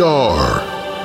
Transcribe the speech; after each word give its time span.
Are 0.00 0.60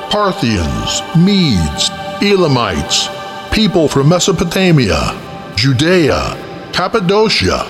Parthians, 0.10 1.02
Medes, 1.18 1.90
Elamites, 2.22 3.10
people 3.52 3.88
from 3.88 4.10
Mesopotamia, 4.10 5.54
Judea, 5.56 6.72
Cappadocia, 6.74 7.66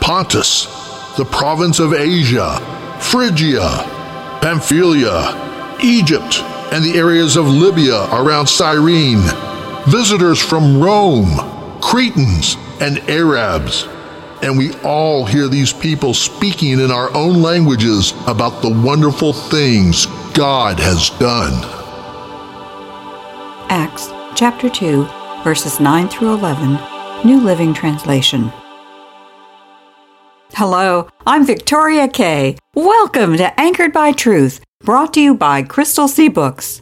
Pontus, 0.00 0.66
the 1.16 1.24
province 1.24 1.78
of 1.78 1.92
Asia, 1.92 2.58
Phrygia, 3.00 3.68
Pamphylia, 4.40 5.78
Egypt, 5.82 6.40
and 6.72 6.84
the 6.84 6.98
areas 6.98 7.36
of 7.36 7.46
Libya 7.46 8.04
around 8.14 8.46
Cyrene, 8.46 9.22
visitors 9.86 10.40
from 10.40 10.80
Rome, 10.80 11.80
Cretans, 11.80 12.56
and 12.80 12.98
Arabs. 13.10 13.86
And 14.42 14.58
we 14.58 14.72
all 14.82 15.24
hear 15.24 15.48
these 15.48 15.72
people 15.72 16.14
speaking 16.14 16.80
in 16.80 16.90
our 16.90 17.14
own 17.14 17.42
languages 17.42 18.12
about 18.26 18.62
the 18.62 18.70
wonderful 18.70 19.32
things 19.32 20.06
God 20.34 20.80
has 20.80 21.10
done. 21.18 21.52
Acts 23.68 24.08
chapter 24.34 24.70
2, 24.70 25.04
verses 25.44 25.78
9 25.78 26.08
through 26.08 26.32
11, 26.32 26.78
New 27.22 27.38
Living 27.38 27.74
Translation. 27.74 28.50
Hello, 30.54 31.08
I'm 31.26 31.44
Victoria 31.44 32.08
Kay. 32.08 32.56
Welcome 32.74 33.36
to 33.36 33.60
Anchored 33.60 33.92
by 33.92 34.12
Truth, 34.12 34.64
brought 34.82 35.12
to 35.14 35.20
you 35.20 35.34
by 35.34 35.62
Crystal 35.62 36.08
Sea 36.08 36.28
Books. 36.28 36.80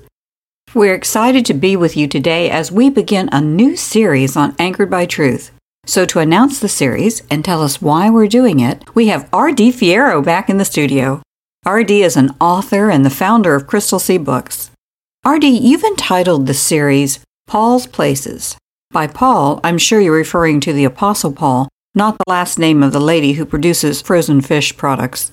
We're 0.73 0.95
excited 0.95 1.45
to 1.47 1.55
be 1.55 1.75
with 1.75 1.97
you 1.97 2.07
today 2.07 2.51
as 2.51 2.71
we 2.71 2.89
begin 2.89 3.29
a 3.33 3.41
new 3.41 3.75
series 3.75 4.37
on 4.37 4.55
Anchored 4.61 4.91
by 4.91 5.07
Truth. 5.07 5.51
So, 5.87 6.07
to 6.07 6.21
announce 6.21 6.61
the 6.61 6.69
series 6.69 7.25
and 7.29 7.45
tell 7.45 7.63
us 7.63 7.83
why 7.83 8.11
we're 8.11 8.29
doing 8.29 8.61
it, 8.61 8.95
we 8.95 9.09
have 9.09 9.29
R.D. 9.33 9.73
Fierro 9.73 10.25
back 10.25 10.49
in 10.49 10.59
the 10.59 10.65
studio. 10.65 11.21
R.D. 11.67 12.03
is 12.03 12.17
an 12.17 12.35
author 12.41 12.89
and 12.89 13.05
the 13.05 13.11
founder 13.11 13.55
of 13.55 13.67
Crystal 13.67 13.99
Sea 13.99 14.17
Books. 14.17 14.71
R.D., 15.27 15.47
you've 15.47 15.85
entitled 15.85 16.47
the 16.47 16.55
series 16.55 17.21
Paul's 17.47 17.87
Places. 17.87 18.57
By 18.91 19.07
Paul, 19.07 19.61
I'm 19.63 19.77
sure 19.77 20.01
you're 20.01 20.15
referring 20.15 20.61
to 20.61 20.73
the 20.73 20.85
Apostle 20.85 21.33
Paul, 21.33 21.69
not 21.95 22.17
the 22.17 22.31
last 22.31 22.59
name 22.59 22.83
of 22.83 22.95
the 22.95 23.01
lady 23.01 23.35
who 23.35 23.45
produces 23.45 24.01
frozen 24.01 24.41
fish 24.41 24.75
products. 24.75 25.33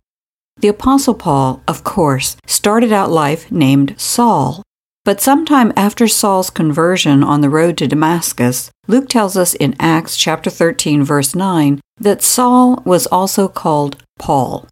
The 0.58 0.68
Apostle 0.68 1.14
Paul, 1.14 1.64
of 1.66 1.86
course, 1.86 2.36
started 2.46 2.92
out 2.92 3.10
life 3.10 3.50
named 3.50 3.96
Saul, 3.98 4.64
but 5.06 5.22
sometime 5.22 5.72
after 5.78 6.10
Saul's 6.10 6.50
conversion 6.50 7.24
on 7.24 7.40
the 7.40 7.50
road 7.50 7.78
to 7.78 7.88
Damascus, 7.88 8.70
Luke 8.86 9.08
tells 9.08 9.38
us 9.38 9.54
in 9.54 9.78
Acts 9.80 10.18
chapter 10.18 10.50
13 10.50 11.06
verse 11.06 11.34
9 11.34 11.80
that 12.02 12.22
Saul 12.22 12.84
was 12.84 13.08
also 13.08 13.48
called 13.48 14.04
Paul. 14.20 14.68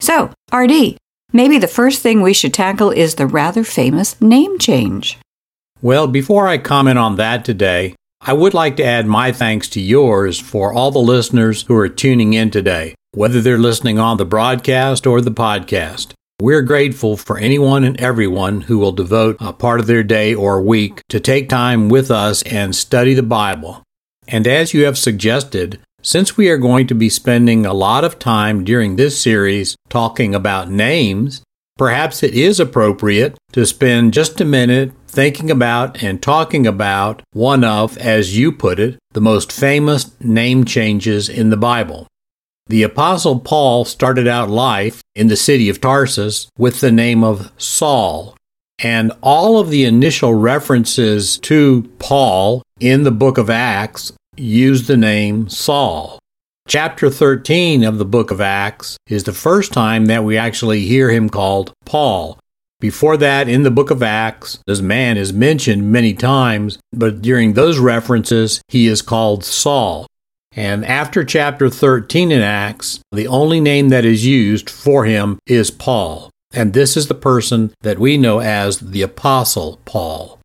So, 0.00 0.32
RD, 0.52 0.96
maybe 1.32 1.58
the 1.58 1.68
first 1.68 2.02
thing 2.02 2.22
we 2.22 2.32
should 2.32 2.54
tackle 2.54 2.90
is 2.90 3.14
the 3.14 3.26
rather 3.26 3.64
famous 3.64 4.20
name 4.20 4.58
change. 4.58 5.18
Well, 5.82 6.06
before 6.06 6.48
I 6.48 6.58
comment 6.58 6.98
on 6.98 7.16
that 7.16 7.44
today, 7.44 7.94
I 8.20 8.32
would 8.32 8.54
like 8.54 8.76
to 8.76 8.84
add 8.84 9.06
my 9.06 9.30
thanks 9.30 9.68
to 9.70 9.80
yours 9.80 10.40
for 10.40 10.72
all 10.72 10.90
the 10.90 10.98
listeners 10.98 11.62
who 11.62 11.76
are 11.76 11.88
tuning 11.88 12.32
in 12.32 12.50
today, 12.50 12.94
whether 13.12 13.40
they're 13.40 13.58
listening 13.58 13.98
on 13.98 14.16
the 14.16 14.24
broadcast 14.24 15.06
or 15.06 15.20
the 15.20 15.30
podcast. 15.30 16.14
We're 16.40 16.62
grateful 16.62 17.16
for 17.16 17.38
anyone 17.38 17.84
and 17.84 17.98
everyone 18.00 18.62
who 18.62 18.78
will 18.78 18.92
devote 18.92 19.36
a 19.40 19.52
part 19.52 19.80
of 19.80 19.86
their 19.86 20.02
day 20.02 20.34
or 20.34 20.60
week 20.62 21.02
to 21.08 21.20
take 21.20 21.48
time 21.48 21.88
with 21.88 22.10
us 22.10 22.42
and 22.42 22.74
study 22.74 23.14
the 23.14 23.22
Bible. 23.22 23.82
And 24.26 24.46
as 24.46 24.74
you 24.74 24.84
have 24.84 24.98
suggested, 24.98 25.80
since 26.02 26.36
we 26.36 26.48
are 26.48 26.58
going 26.58 26.86
to 26.86 26.94
be 26.94 27.08
spending 27.08 27.66
a 27.66 27.74
lot 27.74 28.04
of 28.04 28.18
time 28.18 28.64
during 28.64 28.96
this 28.96 29.20
series 29.20 29.76
talking 29.88 30.34
about 30.34 30.70
names, 30.70 31.42
perhaps 31.76 32.22
it 32.22 32.34
is 32.34 32.60
appropriate 32.60 33.36
to 33.52 33.66
spend 33.66 34.14
just 34.14 34.40
a 34.40 34.44
minute 34.44 34.92
thinking 35.08 35.50
about 35.50 36.02
and 36.02 36.22
talking 36.22 36.66
about 36.66 37.22
one 37.32 37.64
of, 37.64 37.98
as 37.98 38.38
you 38.38 38.52
put 38.52 38.78
it, 38.78 38.98
the 39.12 39.20
most 39.20 39.50
famous 39.50 40.14
name 40.20 40.64
changes 40.64 41.28
in 41.28 41.50
the 41.50 41.56
Bible. 41.56 42.06
The 42.68 42.82
Apostle 42.82 43.40
Paul 43.40 43.84
started 43.84 44.28
out 44.28 44.50
life 44.50 45.02
in 45.14 45.28
the 45.28 45.36
city 45.36 45.68
of 45.68 45.80
Tarsus 45.80 46.48
with 46.58 46.80
the 46.80 46.92
name 46.92 47.24
of 47.24 47.50
Saul, 47.56 48.36
and 48.78 49.10
all 49.22 49.58
of 49.58 49.70
the 49.70 49.84
initial 49.84 50.34
references 50.34 51.38
to 51.38 51.90
Paul 51.98 52.62
in 52.78 53.02
the 53.02 53.10
book 53.10 53.38
of 53.38 53.50
Acts 53.50 54.12
use 54.38 54.86
the 54.86 54.96
name 54.96 55.48
Saul. 55.48 56.18
Chapter 56.66 57.10
13 57.10 57.82
of 57.82 57.98
the 57.98 58.04
book 58.04 58.30
of 58.30 58.40
Acts 58.40 58.98
is 59.08 59.24
the 59.24 59.32
first 59.32 59.72
time 59.72 60.06
that 60.06 60.24
we 60.24 60.36
actually 60.36 60.80
hear 60.80 61.10
him 61.10 61.28
called 61.30 61.72
Paul. 61.84 62.38
Before 62.80 63.16
that, 63.16 63.48
in 63.48 63.62
the 63.64 63.70
book 63.70 63.90
of 63.90 64.02
Acts, 64.02 64.60
this 64.66 64.80
man 64.80 65.16
is 65.16 65.32
mentioned 65.32 65.90
many 65.90 66.14
times, 66.14 66.78
but 66.92 67.22
during 67.22 67.54
those 67.54 67.78
references, 67.78 68.60
he 68.68 68.86
is 68.86 69.02
called 69.02 69.44
Saul. 69.44 70.06
And 70.52 70.84
after 70.84 71.24
chapter 71.24 71.68
13 71.70 72.30
in 72.30 72.40
Acts, 72.40 73.00
the 73.10 73.26
only 73.26 73.60
name 73.60 73.88
that 73.88 74.04
is 74.04 74.26
used 74.26 74.70
for 74.70 75.04
him 75.04 75.38
is 75.46 75.70
Paul. 75.70 76.30
And 76.52 76.72
this 76.72 76.96
is 76.96 77.08
the 77.08 77.14
person 77.14 77.72
that 77.80 77.98
we 77.98 78.16
know 78.16 78.40
as 78.40 78.78
the 78.78 79.02
Apostle 79.02 79.80
Paul. 79.84 80.37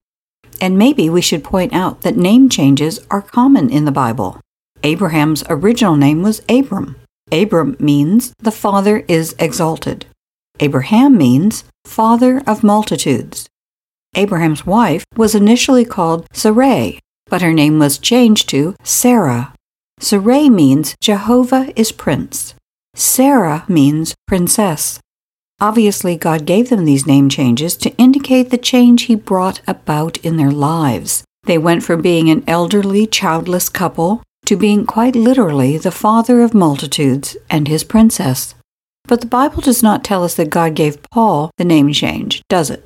And 0.64 0.78
maybe 0.78 1.10
we 1.10 1.20
should 1.20 1.44
point 1.44 1.74
out 1.74 2.04
that 2.04 2.16
name 2.16 2.48
changes 2.48 2.98
are 3.12 3.22
common 3.22 3.70
in 3.70 3.84
the 3.84 3.92
Bible. 3.92 4.40
Abraham's 4.82 5.44
original 5.50 5.98
name 5.98 6.22
was 6.22 6.42
Abram. 6.48 6.96
Abram 7.34 7.76
means 7.82 8.34
the 8.40 8.50
Father 8.50 9.04
is 9.10 9.36
exalted. 9.38 10.06
Abraham 10.62 11.18
means 11.18 11.66
father 11.84 12.42
of 12.48 12.64
multitudes. 12.64 13.50
Abraham's 14.16 14.66
wife 14.66 15.04
was 15.18 15.36
initially 15.36 15.84
called 15.84 16.28
Sarai, 16.32 16.98
but 17.26 17.42
her 17.42 17.52
name 17.52 17.78
was 17.78 17.98
changed 17.98 18.48
to 18.52 18.74
Sarah. 18.84 19.54
Sarai 20.00 20.50
means 20.50 20.96
Jehovah 21.02 21.74
is 21.76 21.92
prince. 21.92 22.56
Sarah 22.96 23.66
means 23.68 24.16
princess. 24.28 25.02
Obviously, 25.60 26.16
God 26.16 26.46
gave 26.46 26.70
them 26.70 26.86
these 26.86 27.08
name 27.08 27.30
changes 27.30 27.78
to 27.78 27.96
indicate 27.98 28.50
the 28.50 28.58
change 28.58 29.04
He 29.04 29.16
brought 29.16 29.62
about 29.68 30.18
in 30.18 30.38
their 30.38 30.52
lives. 30.52 31.24
They 31.44 31.58
went 31.58 31.84
from 31.84 32.02
being 32.02 32.30
an 32.30 32.44
elderly, 32.48 33.08
childless 33.08 33.70
couple 33.70 34.24
to 34.46 34.58
being 34.58 34.86
quite 34.86 35.16
literally 35.16 35.78
the 35.78 35.92
father 35.92 36.42
of 36.42 36.54
multitudes 36.54 37.38
and 37.50 37.68
his 37.68 37.84
princess. 37.84 38.56
But 39.06 39.22
the 39.22 39.28
Bible 39.28 39.62
does 39.62 39.84
not 39.84 40.04
tell 40.04 40.24
us 40.24 40.36
that 40.36 40.50
God 40.50 40.76
gave 40.76 41.04
Paul 41.12 41.52
the 41.58 41.66
name 41.66 41.92
change, 41.92 42.42
does 42.50 42.70
it? 42.70 42.86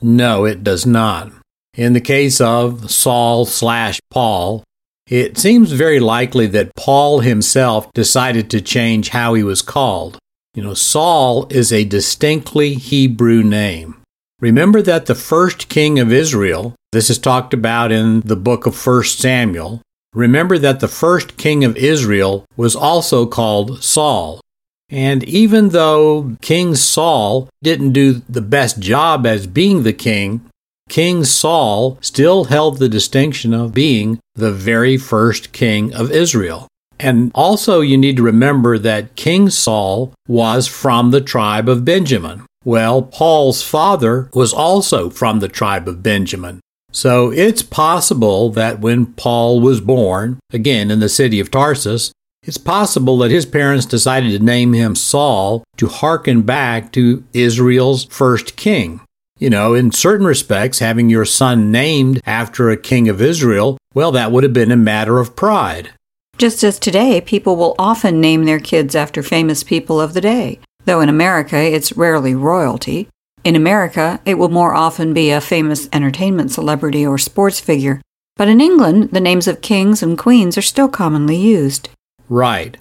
No, 0.00 0.44
it 0.44 0.62
does 0.62 0.86
not. 0.86 1.32
In 1.74 1.92
the 1.92 2.00
case 2.00 2.40
of 2.40 2.90
Saul 2.90 3.44
slash 3.46 4.00
Paul, 4.10 4.64
it 5.08 5.38
seems 5.38 5.72
very 5.72 6.00
likely 6.00 6.46
that 6.48 6.74
Paul 6.74 7.20
himself 7.20 7.92
decided 7.92 8.50
to 8.50 8.60
change 8.60 9.10
how 9.10 9.34
he 9.34 9.42
was 9.42 9.62
called. 9.62 10.18
You 10.56 10.62
know, 10.62 10.72
Saul 10.72 11.46
is 11.50 11.70
a 11.70 11.84
distinctly 11.84 12.72
Hebrew 12.76 13.42
name. 13.42 14.00
Remember 14.40 14.80
that 14.80 15.04
the 15.04 15.14
first 15.14 15.68
king 15.68 15.98
of 15.98 16.10
Israel, 16.10 16.74
this 16.92 17.10
is 17.10 17.18
talked 17.18 17.52
about 17.52 17.92
in 17.92 18.20
the 18.20 18.36
book 18.36 18.64
of 18.64 18.86
1 18.86 19.04
Samuel, 19.04 19.82
remember 20.14 20.56
that 20.56 20.80
the 20.80 20.88
first 20.88 21.36
king 21.36 21.62
of 21.62 21.76
Israel 21.76 22.46
was 22.56 22.74
also 22.74 23.26
called 23.26 23.84
Saul. 23.84 24.40
And 24.88 25.22
even 25.24 25.70
though 25.70 26.36
King 26.40 26.74
Saul 26.74 27.50
didn't 27.62 27.92
do 27.92 28.22
the 28.26 28.40
best 28.40 28.78
job 28.78 29.26
as 29.26 29.46
being 29.46 29.82
the 29.82 29.92
king, 29.92 30.40
King 30.88 31.24
Saul 31.24 31.98
still 32.00 32.44
held 32.44 32.78
the 32.78 32.88
distinction 32.88 33.52
of 33.52 33.74
being 33.74 34.20
the 34.34 34.52
very 34.52 34.96
first 34.96 35.52
king 35.52 35.92
of 35.92 36.10
Israel. 36.10 36.66
And 36.98 37.30
also, 37.34 37.80
you 37.80 37.98
need 37.98 38.16
to 38.16 38.22
remember 38.22 38.78
that 38.78 39.16
King 39.16 39.50
Saul 39.50 40.12
was 40.26 40.66
from 40.66 41.10
the 41.10 41.20
tribe 41.20 41.68
of 41.68 41.84
Benjamin. 41.84 42.44
Well, 42.64 43.02
Paul's 43.02 43.62
father 43.62 44.28
was 44.34 44.52
also 44.52 45.10
from 45.10 45.40
the 45.40 45.48
tribe 45.48 45.86
of 45.88 46.02
Benjamin. 46.02 46.60
So 46.90 47.30
it's 47.30 47.62
possible 47.62 48.48
that 48.50 48.80
when 48.80 49.06
Paul 49.06 49.60
was 49.60 49.80
born, 49.82 50.40
again 50.52 50.90
in 50.90 51.00
the 51.00 51.10
city 51.10 51.38
of 51.38 51.50
Tarsus, 51.50 52.12
It's 52.46 52.58
possible 52.58 53.18
that 53.18 53.32
his 53.32 53.44
parents 53.44 53.86
decided 53.86 54.30
to 54.30 54.44
name 54.44 54.72
him 54.72 54.94
Saul 54.94 55.64
to 55.78 55.88
hearken 55.88 56.42
back 56.42 56.92
to 56.92 57.24
Israel's 57.32 58.04
first 58.04 58.56
king. 58.56 59.00
You 59.38 59.50
know, 59.50 59.74
in 59.74 59.90
certain 59.90 60.26
respects, 60.26 60.78
having 60.78 61.10
your 61.10 61.24
son 61.24 61.72
named 61.72 62.20
after 62.24 62.70
a 62.70 62.76
king 62.76 63.08
of 63.08 63.20
Israel, 63.20 63.76
well, 63.94 64.12
that 64.12 64.30
would 64.30 64.44
have 64.44 64.52
been 64.52 64.70
a 64.70 64.76
matter 64.76 65.18
of 65.18 65.34
pride. 65.34 65.90
Just 66.38 66.62
as 66.62 66.78
today, 66.78 67.22
people 67.22 67.56
will 67.56 67.74
often 67.78 68.20
name 68.20 68.44
their 68.44 68.60
kids 68.60 68.94
after 68.94 69.22
famous 69.22 69.62
people 69.62 69.98
of 69.98 70.12
the 70.12 70.20
day, 70.20 70.58
though 70.84 71.00
in 71.00 71.08
America 71.08 71.56
it's 71.56 71.96
rarely 71.96 72.34
royalty. 72.34 73.08
In 73.42 73.56
America, 73.56 74.20
it 74.26 74.34
will 74.34 74.50
more 74.50 74.74
often 74.74 75.14
be 75.14 75.30
a 75.30 75.40
famous 75.40 75.88
entertainment 75.94 76.50
celebrity 76.50 77.06
or 77.06 77.16
sports 77.16 77.58
figure. 77.58 78.02
But 78.36 78.48
in 78.48 78.60
England, 78.60 79.10
the 79.12 79.20
names 79.20 79.48
of 79.48 79.62
kings 79.62 80.02
and 80.02 80.18
queens 80.18 80.58
are 80.58 80.62
still 80.62 80.88
commonly 80.88 81.36
used. 81.36 81.88
Right. 82.28 82.76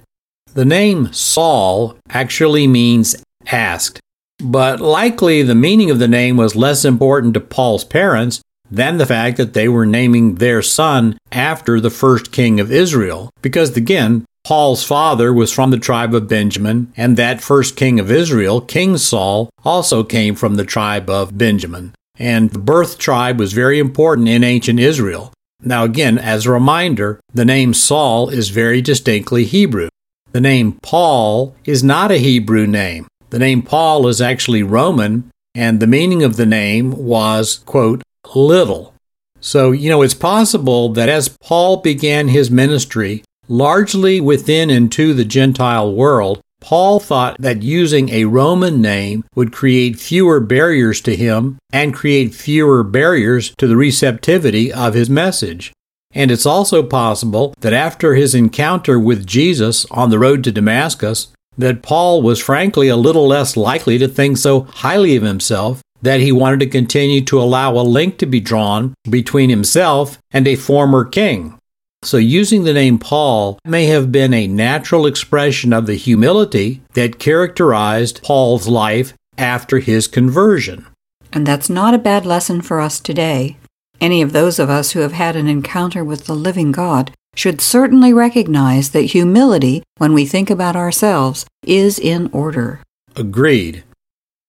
The 0.53 0.65
name 0.65 1.13
Saul 1.13 1.97
actually 2.09 2.67
means 2.67 3.23
asked, 3.47 4.01
but 4.39 4.81
likely 4.81 5.43
the 5.43 5.55
meaning 5.55 5.89
of 5.89 5.99
the 5.99 6.09
name 6.09 6.35
was 6.35 6.57
less 6.57 6.83
important 6.83 7.33
to 7.35 7.39
Paul's 7.39 7.85
parents 7.85 8.41
than 8.69 8.97
the 8.97 9.05
fact 9.05 9.37
that 9.37 9.53
they 9.53 9.67
were 9.67 9.85
naming 9.85 10.35
their 10.35 10.61
son 10.61 11.17
after 11.31 11.79
the 11.79 11.89
first 11.89 12.31
king 12.31 12.59
of 12.59 12.71
Israel. 12.71 13.29
Because 13.41 13.75
again, 13.75 14.25
Paul's 14.43 14.83
father 14.83 15.33
was 15.33 15.51
from 15.51 15.71
the 15.71 15.77
tribe 15.77 16.13
of 16.13 16.27
Benjamin, 16.27 16.93
and 16.95 17.17
that 17.17 17.41
first 17.41 17.75
king 17.75 17.99
of 17.99 18.11
Israel, 18.11 18.61
King 18.61 18.95
Saul, 18.97 19.49
also 19.63 20.03
came 20.03 20.35
from 20.35 20.55
the 20.55 20.65
tribe 20.65 21.09
of 21.09 21.37
Benjamin. 21.37 21.93
And 22.17 22.51
the 22.51 22.59
birth 22.59 22.99
tribe 22.99 23.39
was 23.39 23.53
very 23.53 23.79
important 23.79 24.27
in 24.27 24.43
ancient 24.43 24.79
Israel. 24.79 25.33
Now, 25.63 25.83
again, 25.83 26.19
as 26.19 26.45
a 26.45 26.51
reminder, 26.51 27.19
the 27.33 27.43
name 27.43 27.73
Saul 27.73 28.29
is 28.29 28.49
very 28.49 28.81
distinctly 28.81 29.45
Hebrew. 29.45 29.89
The 30.31 30.41
name 30.41 30.77
Paul 30.83 31.55
is 31.65 31.83
not 31.83 32.11
a 32.11 32.17
Hebrew 32.17 32.67
name. 32.67 33.07
The 33.31 33.39
name 33.39 33.63
Paul 33.63 34.07
is 34.07 34.21
actually 34.21 34.61
Roman, 34.61 35.31
and 35.55 35.79
the 35.79 35.87
meaning 35.87 36.21
of 36.21 36.35
the 36.35 36.45
name 36.45 36.91
was, 36.91 37.63
quote, 37.65 38.03
little. 38.35 38.93
So, 39.39 39.71
you 39.71 39.89
know, 39.89 40.01
it's 40.01 40.13
possible 40.13 40.89
that 40.89 41.09
as 41.09 41.37
Paul 41.41 41.77
began 41.77 42.27
his 42.27 42.51
ministry, 42.51 43.23
largely 43.47 44.19
within 44.19 44.69
and 44.69 44.91
to 44.93 45.13
the 45.13 45.25
Gentile 45.25 45.93
world, 45.93 46.41
Paul 46.61 46.99
thought 46.99 47.35
that 47.39 47.61
using 47.61 48.09
a 48.09 48.25
Roman 48.25 48.81
name 48.81 49.23
would 49.35 49.53
create 49.53 49.99
fewer 49.99 50.39
barriers 50.39 50.99
to 51.01 51.15
him 51.15 51.59
and 51.71 51.93
create 51.93 52.33
fewer 52.33 52.81
barriers 52.83 53.53
to 53.57 53.67
the 53.67 53.77
receptivity 53.77 54.73
of 54.73 54.95
his 54.95 55.09
message. 55.09 55.71
And 56.11 56.31
it's 56.31 56.45
also 56.45 56.81
possible 56.81 57.53
that 57.59 57.73
after 57.73 58.15
his 58.15 58.33
encounter 58.33 58.99
with 58.99 59.27
Jesus 59.27 59.85
on 59.91 60.09
the 60.09 60.17
road 60.17 60.43
to 60.45 60.51
Damascus, 60.51 61.27
that 61.57 61.83
Paul 61.83 62.21
was 62.21 62.39
frankly 62.39 62.87
a 62.87 62.97
little 62.97 63.27
less 63.27 63.55
likely 63.55 63.97
to 63.99 64.07
think 64.07 64.37
so 64.37 64.61
highly 64.61 65.15
of 65.15 65.23
himself 65.23 65.81
that 66.01 66.19
he 66.19 66.31
wanted 66.31 66.59
to 66.59 66.67
continue 66.67 67.21
to 67.21 67.41
allow 67.41 67.73
a 67.73 67.81
link 67.81 68.17
to 68.17 68.25
be 68.25 68.39
drawn 68.39 68.93
between 69.09 69.49
himself 69.49 70.17
and 70.31 70.47
a 70.47 70.55
former 70.55 71.05
king. 71.05 71.57
So, 72.03 72.17
using 72.17 72.63
the 72.63 72.73
name 72.73 72.99
Paul 72.99 73.57
may 73.65 73.85
have 73.87 74.11
been 74.11 74.33
a 74.33 74.47
natural 74.47 75.07
expression 75.07 75.73
of 75.73 75.87
the 75.87 75.95
humility 75.95 76.81
that 76.93 77.17
characterized 77.17 78.21
Paul's 78.21 78.67
life 78.67 79.13
after 79.37 79.79
his 79.79 80.07
conversion. 80.07 80.85
And 81.33 81.47
that's 81.47 81.69
not 81.69 81.95
a 81.95 81.97
bad 81.99 82.25
lesson 82.25 82.61
for 82.61 82.79
us 82.79 82.99
today. 82.99 83.57
Any 83.99 84.21
of 84.21 84.33
those 84.33 84.59
of 84.59 84.69
us 84.69 84.91
who 84.91 84.99
have 84.99 85.13
had 85.13 85.35
an 85.35 85.47
encounter 85.47 86.03
with 86.03 86.25
the 86.25 86.35
living 86.35 86.71
God 86.71 87.11
should 87.35 87.59
certainly 87.59 88.13
recognize 88.13 88.91
that 88.91 89.01
humility, 89.01 89.83
when 89.97 90.13
we 90.13 90.25
think 90.25 90.49
about 90.49 90.75
ourselves, 90.75 91.45
is 91.65 91.99
in 91.99 92.29
order. 92.31 92.81
Agreed. 93.15 93.83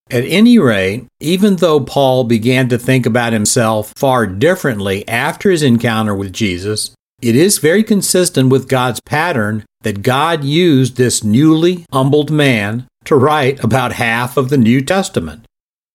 At 0.09 0.25
any 0.25 0.57
rate, 0.59 1.07
even 1.19 1.57
though 1.57 1.81
Paul 1.81 2.25
began 2.25 2.69
to 2.69 2.79
think 2.79 3.07
about 3.07 3.33
himself 3.33 3.93
far 3.97 4.25
differently 4.27 5.07
after 5.09 5.51
his 5.51 5.65
encounter 5.65 6.15
with 6.15 6.33
Jesus, 6.33 6.93
it 7.21 7.35
is 7.35 7.59
very 7.59 7.83
consistent 7.83 8.51
with 8.51 8.69
God's 8.69 9.01
pattern 9.01 9.65
that 9.81 10.03
God 10.03 10.45
used 10.45 10.97
this 10.97 11.25
newly 11.25 11.87
humbled 11.93 12.31
man 12.31 12.87
to 13.05 13.17
write 13.17 13.63
about 13.65 13.95
half 13.95 14.37
of 14.37 14.49
the 14.49 14.57
New 14.57 14.81
Testament. 14.81 15.45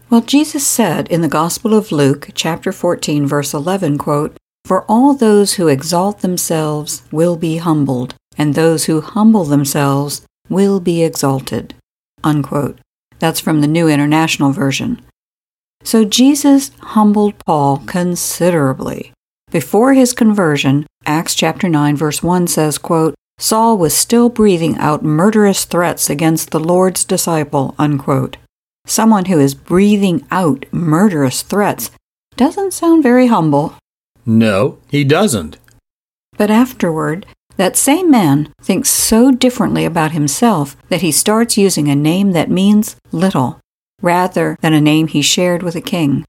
Well, 0.10 0.22
Jesus 0.22 0.68
said 0.68 1.08
in 1.10 1.22
the 1.22 1.30
Gospel 1.30 1.74
of 1.74 1.94
Luke, 1.94 2.32
chapter 2.34 2.74
14, 2.74 3.26
verse 3.26 3.54
11, 3.54 3.98
quote, 3.98 4.36
For 4.66 4.84
all 4.90 5.14
those 5.14 5.54
who 5.54 5.70
exalt 5.70 6.20
themselves 6.20 7.04
will 7.14 7.38
be 7.38 7.58
humbled, 7.58 8.16
and 8.38 8.56
those 8.56 8.86
who 8.86 9.00
humble 9.00 9.46
themselves 9.46 10.26
will 10.50 10.82
be 10.82 11.02
exalted. 11.02 11.76
Unquote. 12.26 12.81
That's 13.22 13.40
from 13.40 13.62
the 13.62 13.68
New 13.68 13.88
International 13.88 14.52
Version. 14.52 15.00
So 15.84 16.04
Jesus 16.06 16.72
humbled 16.80 17.38
Paul 17.46 17.78
considerably. 17.86 19.14
Before 19.52 19.94
his 19.94 20.12
conversion, 20.12 20.88
Acts 21.06 21.36
chapter 21.36 21.70
9 21.70 21.96
verse 21.96 22.24
1 22.24 22.48
says, 22.48 22.80
quote, 22.80 23.14
Saul 23.38 23.78
was 23.78 23.94
still 23.94 24.30
breathing 24.30 24.76
out 24.80 25.04
murderous 25.04 25.66
threats 25.66 26.10
against 26.10 26.50
the 26.50 26.60
Lord's 26.60 27.04
disciple, 27.04 27.76
unquote. 27.78 28.38
Someone 28.88 29.26
who 29.26 29.40
is 29.40 29.54
breathing 29.54 30.26
out 30.32 30.66
murderous 30.72 31.44
threats 31.44 31.92
doesn't 32.38 32.74
sound 32.74 33.04
very 33.04 33.28
humble. 33.28 33.76
No, 34.26 34.80
he 34.90 35.04
doesn't. 35.04 35.58
But 36.38 36.50
afterward, 36.50 37.28
that 37.62 37.78
same 37.78 38.10
man 38.10 38.52
thinks 38.60 38.90
so 38.90 39.30
differently 39.30 39.86
about 39.86 40.14
himself 40.14 40.76
that 40.90 41.02
he 41.02 41.12
starts 41.12 41.60
using 41.60 41.90
a 41.90 41.96
name 41.96 42.32
that 42.32 42.50
means 42.50 42.96
little, 43.12 43.60
rather 44.02 44.58
than 44.62 44.74
a 44.74 44.82
name 44.82 45.06
he 45.06 45.22
shared 45.22 45.62
with 45.62 45.76
a 45.76 45.82
king. 45.96 46.26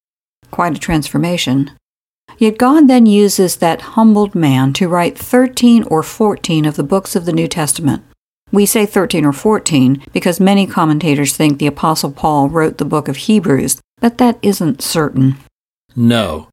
Quite 0.50 0.76
a 0.76 0.78
transformation. 0.78 1.70
Yet 2.36 2.58
God 2.58 2.86
then 2.86 3.06
uses 3.06 3.56
that 3.56 3.96
humbled 3.96 4.34
man 4.34 4.74
to 4.74 4.88
write 4.88 5.16
13 5.16 5.84
or 5.84 6.02
14 6.02 6.66
of 6.66 6.76
the 6.76 6.82
books 6.82 7.16
of 7.16 7.24
the 7.24 7.32
New 7.32 7.48
Testament. 7.48 8.04
We 8.50 8.66
say 8.66 8.84
13 8.84 9.24
or 9.24 9.32
14 9.32 10.04
because 10.12 10.38
many 10.38 10.66
commentators 10.66 11.34
think 11.34 11.58
the 11.58 11.66
Apostle 11.66 12.12
Paul 12.12 12.50
wrote 12.50 12.76
the 12.76 12.84
book 12.84 13.08
of 13.08 13.16
Hebrews, 13.16 13.80
but 14.02 14.18
that 14.18 14.38
isn't 14.42 14.82
certain. 14.82 15.38
No. 15.96 16.50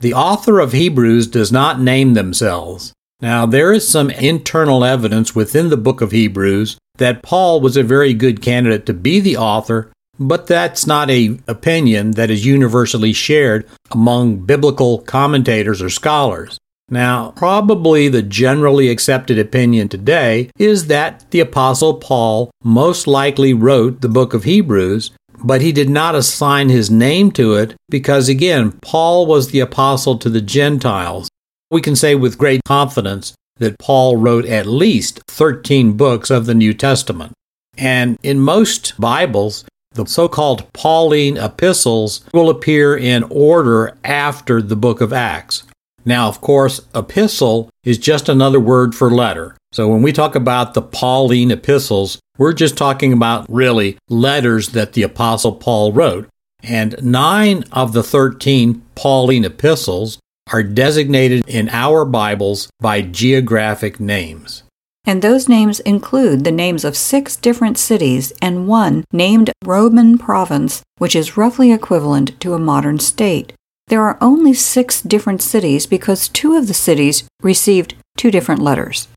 The 0.00 0.14
author 0.14 0.60
of 0.60 0.72
Hebrews 0.72 1.26
does 1.26 1.52
not 1.52 1.78
name 1.78 2.14
themselves. 2.14 2.94
Now, 3.24 3.46
there 3.46 3.72
is 3.72 3.88
some 3.88 4.10
internal 4.10 4.84
evidence 4.84 5.34
within 5.34 5.70
the 5.70 5.78
book 5.78 6.02
of 6.02 6.12
Hebrews 6.12 6.76
that 6.98 7.22
Paul 7.22 7.62
was 7.62 7.74
a 7.74 7.82
very 7.82 8.12
good 8.12 8.42
candidate 8.42 8.84
to 8.84 8.92
be 8.92 9.18
the 9.18 9.38
author 9.38 9.90
but 10.18 10.46
that's 10.46 10.86
not 10.86 11.10
a 11.10 11.38
opinion 11.48 12.12
that 12.12 12.30
is 12.30 12.46
universally 12.46 13.14
shared 13.14 13.66
among 13.90 14.36
biblical 14.36 14.98
commentators 14.98 15.82
or 15.82 15.90
scholars. 15.90 16.58
Now, 16.90 17.32
probably 17.34 18.08
the 18.08 18.22
generally 18.22 18.90
accepted 18.90 19.38
opinion 19.38 19.88
today 19.88 20.50
is 20.58 20.86
that 20.88 21.24
the 21.30 21.40
Apostle 21.40 21.94
Paul 21.94 22.50
most 22.62 23.06
likely 23.06 23.54
wrote 23.54 24.02
the 24.02 24.08
book 24.08 24.34
of 24.34 24.44
Hebrews, 24.44 25.10
but 25.42 25.62
he 25.62 25.72
did 25.72 25.88
not 25.88 26.14
assign 26.14 26.68
his 26.68 26.90
name 26.90 27.32
to 27.32 27.54
it 27.54 27.74
because, 27.88 28.28
again, 28.28 28.72
Paul 28.82 29.26
was 29.26 29.48
the 29.48 29.60
apostle 29.60 30.18
to 30.18 30.30
the 30.30 30.40
Gentiles. 30.40 31.28
We 31.74 31.82
can 31.82 31.96
say 31.96 32.14
with 32.14 32.38
great 32.38 32.60
confidence 32.64 33.34
that 33.56 33.80
Paul 33.80 34.16
wrote 34.16 34.46
at 34.46 34.64
least 34.64 35.18
13 35.26 35.94
books 35.94 36.30
of 36.30 36.46
the 36.46 36.54
New 36.54 36.72
Testament. 36.72 37.32
And 37.76 38.16
in 38.22 38.38
most 38.38 38.94
Bibles, 38.96 39.64
the 39.90 40.06
so 40.06 40.28
called 40.28 40.72
Pauline 40.72 41.36
epistles 41.36 42.24
will 42.32 42.48
appear 42.48 42.96
in 42.96 43.24
order 43.24 43.98
after 44.04 44.62
the 44.62 44.76
book 44.76 45.00
of 45.00 45.12
Acts. 45.12 45.64
Now, 46.04 46.28
of 46.28 46.40
course, 46.40 46.80
epistle 46.94 47.70
is 47.82 47.98
just 47.98 48.28
another 48.28 48.60
word 48.60 48.94
for 48.94 49.10
letter. 49.10 49.56
So 49.72 49.88
when 49.88 50.02
we 50.02 50.12
talk 50.12 50.36
about 50.36 50.74
the 50.74 50.82
Pauline 50.82 51.50
epistles, 51.50 52.20
we're 52.38 52.52
just 52.52 52.76
talking 52.76 53.12
about 53.12 53.46
really 53.48 53.98
letters 54.08 54.68
that 54.68 54.92
the 54.92 55.02
Apostle 55.02 55.56
Paul 55.56 55.92
wrote. 55.92 56.28
And 56.62 56.94
nine 57.02 57.64
of 57.72 57.94
the 57.94 58.04
13 58.04 58.80
Pauline 58.94 59.44
epistles 59.44 60.20
are 60.52 60.62
designated 60.62 61.48
in 61.48 61.68
our 61.70 62.04
Bibles 62.04 62.68
by 62.80 63.02
geographic 63.02 63.98
names 63.98 64.64
and 65.04 65.20
those 65.20 65.48
names 65.48 65.80
include 65.80 66.44
the 66.44 66.52
names 66.52 66.84
of 66.84 66.96
six 66.96 67.36
different 67.36 67.76
cities 67.76 68.32
and 68.40 68.66
one 68.66 69.04
named 69.12 69.52
Roman 69.62 70.16
province, 70.16 70.82
which 70.98 71.14
is 71.14 71.36
roughly 71.36 71.72
equivalent 71.72 72.38
to 72.40 72.54
a 72.54 72.58
modern 72.58 72.98
state. 72.98 73.52
There 73.88 74.02
are 74.02 74.16
only 74.20 74.54
six 74.54 75.02
different 75.02 75.42
cities 75.42 75.86
because 75.86 76.28
two 76.28 76.56
of 76.56 76.68
the 76.68 76.74
cities 76.74 77.24
received 77.42 77.94
two 78.16 78.30
different 78.30 78.62
letters. 78.62 79.08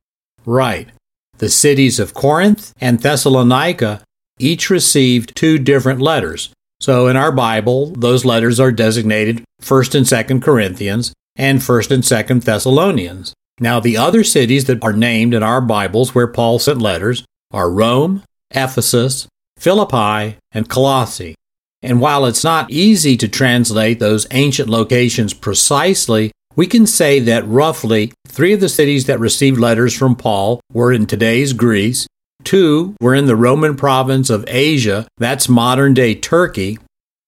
Right. 0.46 0.90
The 1.38 1.50
cities 1.50 2.00
of 2.00 2.14
Corinth 2.14 2.74
and 2.82 3.00
Thessalonica 3.00 4.02
each 4.40 4.70
received 4.70 5.36
two 5.36 5.58
different 5.58 6.02
letters. 6.02 6.50
So 6.80 7.08
in 7.08 7.16
our 7.16 7.32
Bible, 7.32 7.88
those 7.88 8.26
letters 8.26 8.60
are 8.60 8.72
designated 8.72 9.44
1st 9.62 9.96
and 9.96 10.06
2nd 10.06 10.44
Corinthians 10.44 11.14
and 11.36 11.60
1st 11.60 11.92
and 11.92 12.04
2nd 12.04 12.44
Thessalonians. 12.44 13.34
Now, 13.60 13.80
the 13.80 13.98
other 13.98 14.24
cities 14.24 14.66
that 14.66 14.84
are 14.84 14.94
named 14.94 15.34
in 15.34 15.42
our 15.42 15.62
Bibles 15.62 16.14
where 16.14 16.28
Paul 16.28 16.60
sent 16.60 16.80
letters 16.80 17.26
are 17.52 17.72
Rome, 17.72 18.24
Ephesus, 18.52 19.28
Philippi, 19.58 20.38
and 20.52 20.70
Colossae. 20.70 21.36
And 21.82 22.02
while 22.02 22.26
it's 22.26 22.44
not 22.44 22.70
easy 22.72 23.18
to 23.18 23.28
translate 23.28 24.00
those 24.00 24.28
ancient 24.32 24.70
locations 24.70 25.34
precisely, 25.34 26.32
we 26.56 26.68
can 26.68 26.88
say 26.88 27.20
that 27.20 27.48
roughly 27.48 28.14
three 28.28 28.54
of 28.54 28.60
the 28.60 28.70
cities 28.70 29.06
that 29.06 29.20
received 29.20 29.60
letters 29.60 29.96
from 29.96 30.16
Paul 30.16 30.60
were 30.74 30.92
in 30.92 31.06
today's 31.06 31.54
Greece, 31.54 32.08
two 32.44 32.96
were 33.02 33.14
in 33.14 33.26
the 33.26 33.36
Roman 33.36 33.76
province 33.76 34.30
of 34.30 34.46
Asia, 34.48 35.08
that's 35.18 35.50
modern 35.50 35.94
day 35.94 36.16
Turkey, 36.16 36.80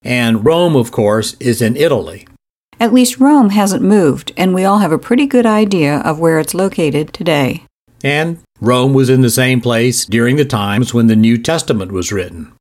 and 0.02 0.46
Rome, 0.46 0.76
of 0.76 0.92
course, 0.92 1.36
is 1.40 1.62
in 1.62 1.76
Italy. 1.76 2.28
At 2.80 2.94
least 2.94 3.20
Rome 3.20 3.50
hasn't 3.50 3.84
moved, 3.84 4.32
and 4.38 4.54
we 4.54 4.64
all 4.64 4.78
have 4.78 4.94
a 4.94 4.98
pretty 4.98 5.26
good 5.26 5.46
idea 5.46 5.98
of 6.00 6.20
where 6.20 6.40
it's 6.40 6.54
located 6.54 7.14
today. 7.14 7.66
And 8.02 8.40
Rome 8.62 8.94
was 8.94 9.10
in 9.10 9.20
the 9.20 9.30
same 9.30 9.60
place 9.60 10.06
during 10.06 10.38
the 10.38 10.46
times 10.46 10.94
when 10.94 11.08
the 11.08 11.18
New 11.18 11.38
Testament 11.38 11.92
was 11.92 12.14
written. 12.14 12.54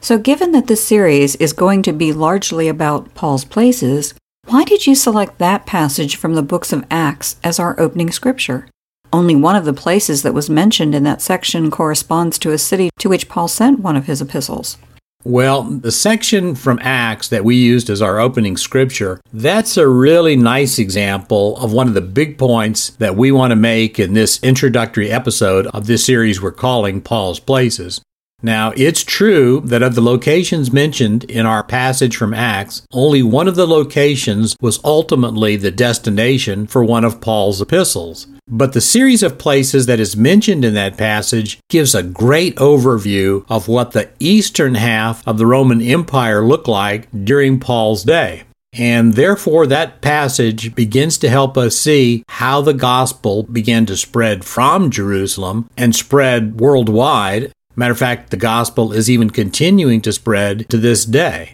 So, 0.00 0.18
given 0.18 0.52
that 0.52 0.66
this 0.66 0.84
series 0.84 1.36
is 1.36 1.52
going 1.52 1.82
to 1.84 1.92
be 1.92 2.12
largely 2.12 2.68
about 2.68 3.14
Paul's 3.14 3.46
places, 3.46 4.14
why 4.46 4.64
did 4.64 4.86
you 4.86 4.94
select 4.94 5.38
that 5.38 5.66
passage 5.66 6.16
from 6.16 6.34
the 6.34 6.42
books 6.42 6.72
of 6.72 6.84
Acts 6.90 7.36
as 7.42 7.58
our 7.58 7.78
opening 7.80 8.10
scripture? 8.10 8.68
Only 9.12 9.34
one 9.34 9.56
of 9.56 9.64
the 9.64 9.72
places 9.72 10.22
that 10.22 10.34
was 10.34 10.50
mentioned 10.50 10.94
in 10.94 11.02
that 11.04 11.22
section 11.22 11.70
corresponds 11.70 12.38
to 12.40 12.52
a 12.52 12.58
city 12.58 12.90
to 12.98 13.08
which 13.08 13.28
Paul 13.28 13.48
sent 13.48 13.80
one 13.80 13.96
of 13.96 14.06
his 14.06 14.20
epistles. 14.20 14.76
Well, 15.24 15.64
the 15.64 15.90
section 15.90 16.54
from 16.54 16.78
Acts 16.80 17.28
that 17.28 17.44
we 17.44 17.56
used 17.56 17.90
as 17.90 18.00
our 18.00 18.20
opening 18.20 18.56
scripture, 18.56 19.20
that's 19.32 19.76
a 19.76 19.88
really 19.88 20.36
nice 20.36 20.78
example 20.78 21.56
of 21.56 21.72
one 21.72 21.88
of 21.88 21.94
the 21.94 22.00
big 22.00 22.38
points 22.38 22.90
that 22.90 23.16
we 23.16 23.32
want 23.32 23.50
to 23.50 23.56
make 23.56 23.98
in 23.98 24.14
this 24.14 24.42
introductory 24.42 25.10
episode 25.10 25.66
of 25.68 25.86
this 25.86 26.04
series 26.04 26.40
we're 26.40 26.52
calling 26.52 27.00
Paul's 27.00 27.40
Places. 27.40 28.00
Now, 28.42 28.72
it's 28.76 29.02
true 29.02 29.60
that 29.64 29.82
of 29.82 29.96
the 29.96 30.00
locations 30.00 30.72
mentioned 30.72 31.24
in 31.24 31.44
our 31.44 31.64
passage 31.64 32.16
from 32.16 32.32
Acts, 32.32 32.82
only 32.92 33.20
one 33.20 33.48
of 33.48 33.56
the 33.56 33.66
locations 33.66 34.54
was 34.60 34.78
ultimately 34.84 35.56
the 35.56 35.72
destination 35.72 36.68
for 36.68 36.84
one 36.84 37.04
of 37.04 37.20
Paul's 37.20 37.60
epistles. 37.60 38.28
But 38.46 38.74
the 38.74 38.80
series 38.80 39.24
of 39.24 39.38
places 39.38 39.86
that 39.86 39.98
is 39.98 40.16
mentioned 40.16 40.64
in 40.64 40.74
that 40.74 40.96
passage 40.96 41.58
gives 41.68 41.94
a 41.94 42.02
great 42.02 42.54
overview 42.56 43.44
of 43.48 43.66
what 43.66 43.90
the 43.90 44.08
eastern 44.20 44.76
half 44.76 45.26
of 45.26 45.36
the 45.36 45.46
Roman 45.46 45.82
Empire 45.82 46.42
looked 46.44 46.68
like 46.68 47.08
during 47.24 47.58
Paul's 47.58 48.04
day. 48.04 48.44
And 48.72 49.14
therefore, 49.14 49.66
that 49.66 50.00
passage 50.00 50.74
begins 50.74 51.18
to 51.18 51.28
help 51.28 51.58
us 51.58 51.76
see 51.76 52.22
how 52.28 52.60
the 52.60 52.74
gospel 52.74 53.42
began 53.42 53.86
to 53.86 53.96
spread 53.96 54.44
from 54.44 54.90
Jerusalem 54.90 55.68
and 55.76 55.96
spread 55.96 56.60
worldwide 56.60 57.52
Matter 57.78 57.92
of 57.92 57.98
fact, 58.00 58.30
the 58.32 58.36
gospel 58.36 58.92
is 58.92 59.08
even 59.08 59.30
continuing 59.30 60.00
to 60.00 60.12
spread 60.12 60.68
to 60.68 60.78
this 60.78 61.04
day. 61.04 61.52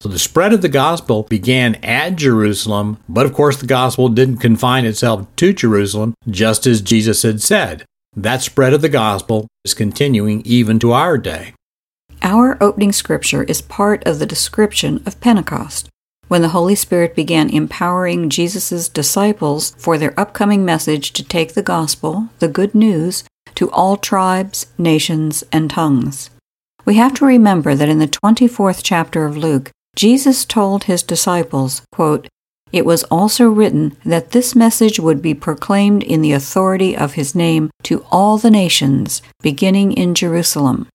So 0.00 0.08
the 0.08 0.18
spread 0.18 0.52
of 0.52 0.62
the 0.62 0.68
gospel 0.68 1.22
began 1.22 1.76
at 1.76 2.16
Jerusalem, 2.16 2.98
but 3.08 3.24
of 3.24 3.32
course 3.32 3.56
the 3.56 3.68
gospel 3.68 4.08
didn't 4.08 4.38
confine 4.38 4.84
itself 4.84 5.28
to 5.36 5.52
Jerusalem, 5.52 6.14
just 6.28 6.66
as 6.66 6.80
Jesus 6.80 7.22
had 7.22 7.40
said. 7.40 7.84
That 8.16 8.42
spread 8.42 8.72
of 8.72 8.82
the 8.82 8.88
gospel 8.88 9.46
is 9.64 9.72
continuing 9.72 10.42
even 10.44 10.80
to 10.80 10.90
our 10.90 11.16
day. 11.16 11.54
Our 12.20 12.60
opening 12.60 12.90
scripture 12.90 13.44
is 13.44 13.62
part 13.62 14.04
of 14.04 14.18
the 14.18 14.26
description 14.26 15.00
of 15.06 15.20
Pentecost, 15.20 15.88
when 16.26 16.42
the 16.42 16.48
Holy 16.48 16.74
Spirit 16.74 17.14
began 17.14 17.48
empowering 17.48 18.28
Jesus' 18.28 18.88
disciples 18.88 19.76
for 19.78 19.98
their 19.98 20.18
upcoming 20.18 20.64
message 20.64 21.12
to 21.12 21.22
take 21.22 21.54
the 21.54 21.62
gospel, 21.62 22.28
the 22.40 22.48
good 22.48 22.74
news, 22.74 23.22
to 23.54 23.70
all 23.70 23.96
tribes, 23.96 24.66
nations, 24.78 25.44
and 25.52 25.70
tongues. 25.70 26.30
We 26.84 26.94
have 26.96 27.14
to 27.14 27.26
remember 27.26 27.74
that 27.74 27.88
in 27.88 27.98
the 27.98 28.08
24th 28.08 28.80
chapter 28.82 29.24
of 29.24 29.36
Luke, 29.36 29.70
Jesus 29.96 30.44
told 30.44 30.84
his 30.84 31.02
disciples, 31.02 31.82
quote, 31.92 32.28
It 32.72 32.86
was 32.86 33.04
also 33.04 33.48
written 33.48 33.96
that 34.04 34.30
this 34.30 34.54
message 34.54 34.98
would 34.98 35.20
be 35.20 35.34
proclaimed 35.34 36.02
in 36.02 36.22
the 36.22 36.32
authority 36.32 36.96
of 36.96 37.14
his 37.14 37.34
name 37.34 37.70
to 37.84 38.04
all 38.10 38.38
the 38.38 38.50
nations, 38.50 39.22
beginning 39.42 39.92
in 39.92 40.14
Jerusalem. 40.14 40.86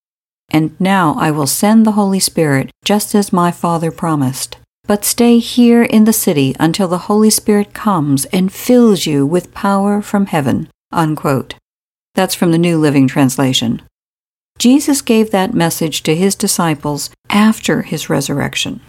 And 0.50 0.79
now 0.79 1.15
I 1.19 1.31
will 1.31 1.47
send 1.47 1.85
the 1.85 1.93
Holy 1.93 2.19
Spirit, 2.19 2.71
just 2.83 3.13
as 3.13 3.33
my 3.33 3.51
Father 3.51 3.91
promised. 3.91 4.57
But 4.88 5.03
stay 5.03 5.39
here 5.39 5.83
in 5.83 6.05
the 6.05 6.13
city 6.13 6.55
until 6.59 6.88
the 6.88 7.09
Holy 7.09 7.31
Spirit 7.31 7.74
comes 7.74 8.25
and 8.25 8.53
fills 8.53 9.05
you 9.05 9.25
with 9.25 9.53
power 9.53 10.01
from 10.01 10.27
heaven. 10.27 10.69
Unquote. 10.91 11.55
That's 12.15 12.34
from 12.34 12.51
the 12.51 12.57
New 12.57 12.79
Living 12.79 13.07
Translation. 13.07 13.81
Jesus 14.57 15.01
gave 15.01 15.31
that 15.31 15.53
message 15.53 16.01
to 16.03 16.15
his 16.15 16.34
disciples 16.34 17.10
after 17.29 17.84
his 17.84 18.10
resurrection. 18.10 18.81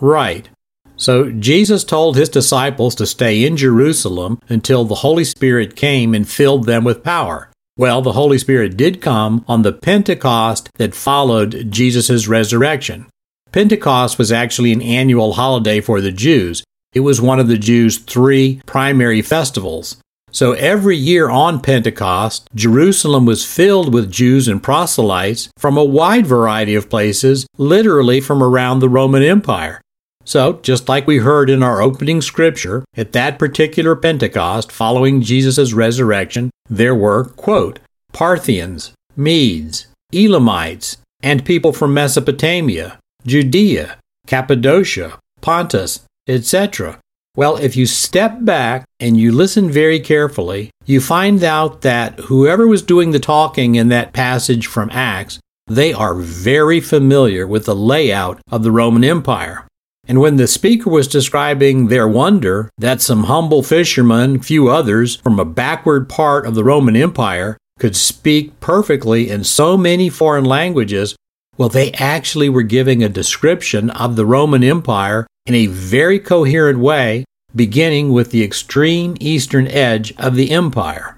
Right. 0.00 0.48
So 0.96 1.30
Jesus 1.32 1.82
told 1.82 2.16
his 2.16 2.28
disciples 2.28 2.94
to 2.96 3.06
stay 3.06 3.44
in 3.44 3.56
Jerusalem 3.56 4.38
until 4.48 4.84
the 4.84 4.96
Holy 4.96 5.24
Spirit 5.24 5.76
came 5.76 6.14
and 6.14 6.28
filled 6.28 6.66
them 6.66 6.84
with 6.84 7.02
power. 7.02 7.50
Well, 7.76 8.02
the 8.02 8.12
Holy 8.12 8.38
Spirit 8.38 8.76
did 8.76 9.02
come 9.02 9.44
on 9.48 9.62
the 9.62 9.72
Pentecost 9.72 10.68
that 10.76 10.94
followed 10.94 11.72
Jesus' 11.72 12.28
resurrection. 12.28 13.06
Pentecost 13.50 14.18
was 14.18 14.30
actually 14.30 14.72
an 14.72 14.82
annual 14.82 15.32
holiday 15.32 15.80
for 15.80 16.00
the 16.00 16.12
Jews. 16.12 16.62
It 16.92 17.00
was 17.00 17.20
one 17.20 17.40
of 17.40 17.48
the 17.48 17.58
Jews' 17.58 17.98
three 17.98 18.60
primary 18.66 19.22
festivals. 19.22 19.96
So 20.34 20.50
every 20.54 20.96
year 20.96 21.30
on 21.30 21.60
Pentecost, 21.60 22.50
Jerusalem 22.56 23.24
was 23.24 23.46
filled 23.46 23.94
with 23.94 24.10
Jews 24.10 24.48
and 24.48 24.60
proselytes 24.60 25.48
from 25.56 25.76
a 25.76 25.84
wide 25.84 26.26
variety 26.26 26.74
of 26.74 26.90
places, 26.90 27.46
literally 27.56 28.20
from 28.20 28.42
around 28.42 28.80
the 28.80 28.88
Roman 28.88 29.22
Empire. 29.22 29.80
So, 30.24 30.54
just 30.62 30.88
like 30.88 31.06
we 31.06 31.18
heard 31.18 31.48
in 31.48 31.62
our 31.62 31.80
opening 31.80 32.20
scripture, 32.20 32.84
at 32.96 33.12
that 33.12 33.38
particular 33.38 33.94
Pentecost 33.94 34.72
following 34.72 35.22
Jesus' 35.22 35.72
resurrection, 35.72 36.50
there 36.68 36.96
were, 36.96 37.26
quote, 37.26 37.78
Parthians, 38.12 38.92
Medes, 39.14 39.86
Elamites, 40.12 40.96
and 41.22 41.44
people 41.44 41.72
from 41.72 41.94
Mesopotamia, 41.94 42.98
Judea, 43.24 43.98
Cappadocia, 44.26 45.20
Pontus, 45.40 46.00
etc., 46.26 46.98
well, 47.36 47.56
if 47.56 47.76
you 47.76 47.86
step 47.86 48.44
back 48.44 48.84
and 49.00 49.16
you 49.16 49.32
listen 49.32 49.70
very 49.70 49.98
carefully, 49.98 50.70
you 50.86 51.00
find 51.00 51.42
out 51.42 51.80
that 51.80 52.18
whoever 52.20 52.66
was 52.66 52.82
doing 52.82 53.10
the 53.10 53.18
talking 53.18 53.74
in 53.74 53.88
that 53.88 54.12
passage 54.12 54.66
from 54.66 54.90
Acts, 54.92 55.40
they 55.66 55.92
are 55.92 56.14
very 56.14 56.80
familiar 56.80 57.46
with 57.46 57.64
the 57.64 57.74
layout 57.74 58.40
of 58.52 58.62
the 58.62 58.70
Roman 58.70 59.02
Empire. 59.02 59.66
And 60.06 60.20
when 60.20 60.36
the 60.36 60.46
speaker 60.46 60.90
was 60.90 61.08
describing 61.08 61.88
their 61.88 62.06
wonder 62.06 62.70
that 62.78 63.00
some 63.00 63.24
humble 63.24 63.62
fishermen, 63.62 64.40
few 64.40 64.68
others, 64.68 65.16
from 65.16 65.40
a 65.40 65.44
backward 65.44 66.08
part 66.08 66.46
of 66.46 66.54
the 66.54 66.64
Roman 66.64 66.94
Empire 66.94 67.56
could 67.78 67.96
speak 67.96 68.60
perfectly 68.60 69.30
in 69.30 69.42
so 69.42 69.76
many 69.76 70.08
foreign 70.08 70.44
languages, 70.44 71.16
well, 71.56 71.68
they 71.68 71.92
actually 71.92 72.48
were 72.48 72.62
giving 72.62 73.02
a 73.02 73.08
description 73.08 73.90
of 73.90 74.16
the 74.16 74.26
Roman 74.26 74.62
Empire 74.62 75.26
in 75.46 75.54
a 75.54 75.66
very 75.66 76.18
coherent 76.18 76.78
way, 76.78 77.24
beginning 77.54 78.12
with 78.12 78.30
the 78.30 78.42
extreme 78.42 79.16
eastern 79.20 79.66
edge 79.68 80.12
of 80.16 80.34
the 80.34 80.50
empire. 80.50 81.16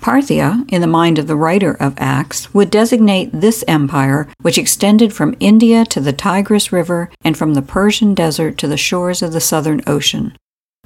Parthia, 0.00 0.64
in 0.68 0.80
the 0.80 0.86
mind 0.86 1.18
of 1.18 1.26
the 1.26 1.36
writer 1.36 1.72
of 1.72 1.94
Acts, 1.98 2.54
would 2.54 2.70
designate 2.70 3.30
this 3.32 3.64
empire, 3.66 4.28
which 4.42 4.56
extended 4.56 5.12
from 5.12 5.36
India 5.40 5.84
to 5.86 6.00
the 6.00 6.12
Tigris 6.12 6.72
River 6.72 7.10
and 7.24 7.36
from 7.36 7.54
the 7.54 7.62
Persian 7.62 8.14
desert 8.14 8.56
to 8.58 8.68
the 8.68 8.76
shores 8.76 9.22
of 9.22 9.32
the 9.32 9.40
Southern 9.40 9.82
Ocean. 9.86 10.36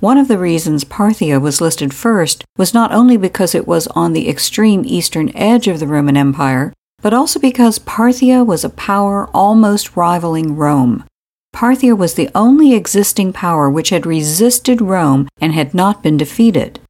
One 0.01 0.17
of 0.17 0.29
the 0.29 0.39
reasons 0.39 0.85
Parthia 0.85 1.41
was 1.41 1.61
listed 1.61 1.95
first 1.95 2.43
was 2.57 2.75
not 2.75 2.91
only 2.91 3.19
because 3.19 3.55
it 3.55 3.69
was 3.69 3.87
on 3.89 4.15
the 4.15 4.29
extreme 4.29 4.83
eastern 4.87 5.31
edge 5.37 5.69
of 5.69 5.79
the 5.79 5.87
Roman 5.87 6.17
Empire, 6.17 6.73
but 7.03 7.13
also 7.13 7.39
because 7.39 7.79
Parthia 7.79 8.45
was 8.45 8.65
a 8.65 8.71
power 8.71 9.29
almost 9.35 9.95
rivaling 9.95 10.57
Rome. 10.57 11.05
Parthia 11.55 11.97
was 11.97 12.15
the 12.15 12.31
only 12.35 12.75
existing 12.75 13.33
power 13.33 13.71
which 13.71 13.91
had 13.91 14.07
resisted 14.07 14.81
Rome 14.81 15.29
and 15.41 15.53
had 15.53 15.75
not 15.75 16.03
been 16.03 16.17
defeated. 16.17 16.81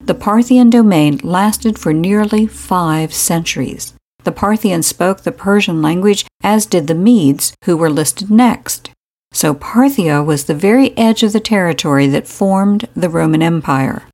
The 0.00 0.14
Parthian 0.14 0.70
domain 0.70 1.18
lasted 1.22 1.78
for 1.78 1.92
nearly 1.92 2.46
five 2.46 3.12
centuries. 3.12 3.94
The 4.24 4.32
Parthians 4.32 4.86
spoke 4.86 5.22
the 5.22 5.32
Persian 5.32 5.80
language, 5.80 6.26
as 6.42 6.66
did 6.66 6.86
the 6.86 6.94
Medes, 6.94 7.52
who 7.64 7.76
were 7.76 7.90
listed 7.90 8.30
next. 8.30 8.90
So 9.32 9.54
Parthia 9.54 10.24
was 10.24 10.44
the 10.44 10.54
very 10.54 10.96
edge 10.96 11.22
of 11.22 11.32
the 11.32 11.40
territory 11.40 12.06
that 12.08 12.28
formed 12.28 12.88
the 12.94 13.08
Roman 13.08 13.42
Empire. 13.42 14.04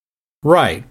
Right. 0.42 0.84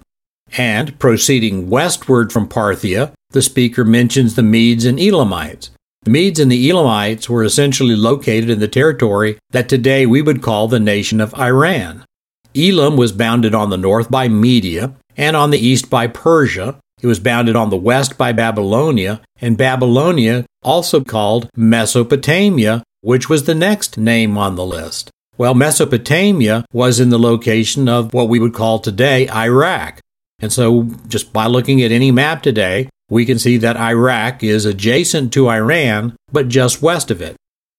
And 0.57 0.97
proceeding 0.99 1.69
westward 1.69 2.31
from 2.31 2.47
Parthia, 2.47 3.13
the 3.31 3.41
speaker 3.41 3.83
mentions 3.83 4.35
the 4.35 4.43
Medes 4.43 4.85
and 4.85 4.99
Elamites. 4.99 5.71
The 6.03 6.11
Medes 6.11 6.39
and 6.39 6.51
the 6.51 6.69
Elamites 6.69 7.29
were 7.29 7.45
essentially 7.45 7.95
located 7.95 8.49
in 8.49 8.59
the 8.59 8.67
territory 8.67 9.37
that 9.51 9.69
today 9.69 10.05
we 10.05 10.21
would 10.21 10.41
call 10.41 10.67
the 10.67 10.79
nation 10.79 11.21
of 11.21 11.33
Iran. 11.35 12.03
Elam 12.53 12.97
was 12.97 13.13
bounded 13.13 13.55
on 13.55 13.69
the 13.69 13.77
north 13.77 14.11
by 14.11 14.27
Media, 14.27 14.95
and 15.15 15.37
on 15.37 15.51
the 15.51 15.65
east 15.65 15.89
by 15.89 16.07
Persia. 16.07 16.77
It 17.01 17.07
was 17.07 17.19
bounded 17.19 17.55
on 17.55 17.69
the 17.69 17.77
west 17.77 18.17
by 18.17 18.33
Babylonia, 18.33 19.21
and 19.39 19.57
Babylonia, 19.57 20.45
also 20.61 21.01
called 21.03 21.49
Mesopotamia, 21.55 22.83
which 23.01 23.29
was 23.29 23.45
the 23.45 23.55
next 23.55 23.97
name 23.97 24.37
on 24.37 24.55
the 24.55 24.65
list. 24.65 25.09
Well, 25.37 25.53
Mesopotamia 25.53 26.65
was 26.73 26.99
in 26.99 27.09
the 27.09 27.19
location 27.19 27.87
of 27.87 28.13
what 28.13 28.27
we 28.27 28.39
would 28.39 28.53
call 28.53 28.79
today 28.79 29.29
Iraq. 29.29 29.99
And 30.39 30.51
so, 30.51 30.83
just 31.07 31.31
by 31.31 31.47
looking 31.47 31.81
at 31.81 31.91
any 31.91 32.11
map 32.11 32.43
today, 32.43 32.89
we 33.13 33.25
can 33.25 33.37
see 33.37 33.57
that 33.57 33.77
Iraq 33.77 34.43
is 34.43 34.65
adjacent 34.65 35.31
to 35.33 35.47
Iran, 35.47 36.15
but 36.31 36.49
just 36.49 36.81
west 36.81 37.11
of 37.11 37.21
it. 37.21 37.35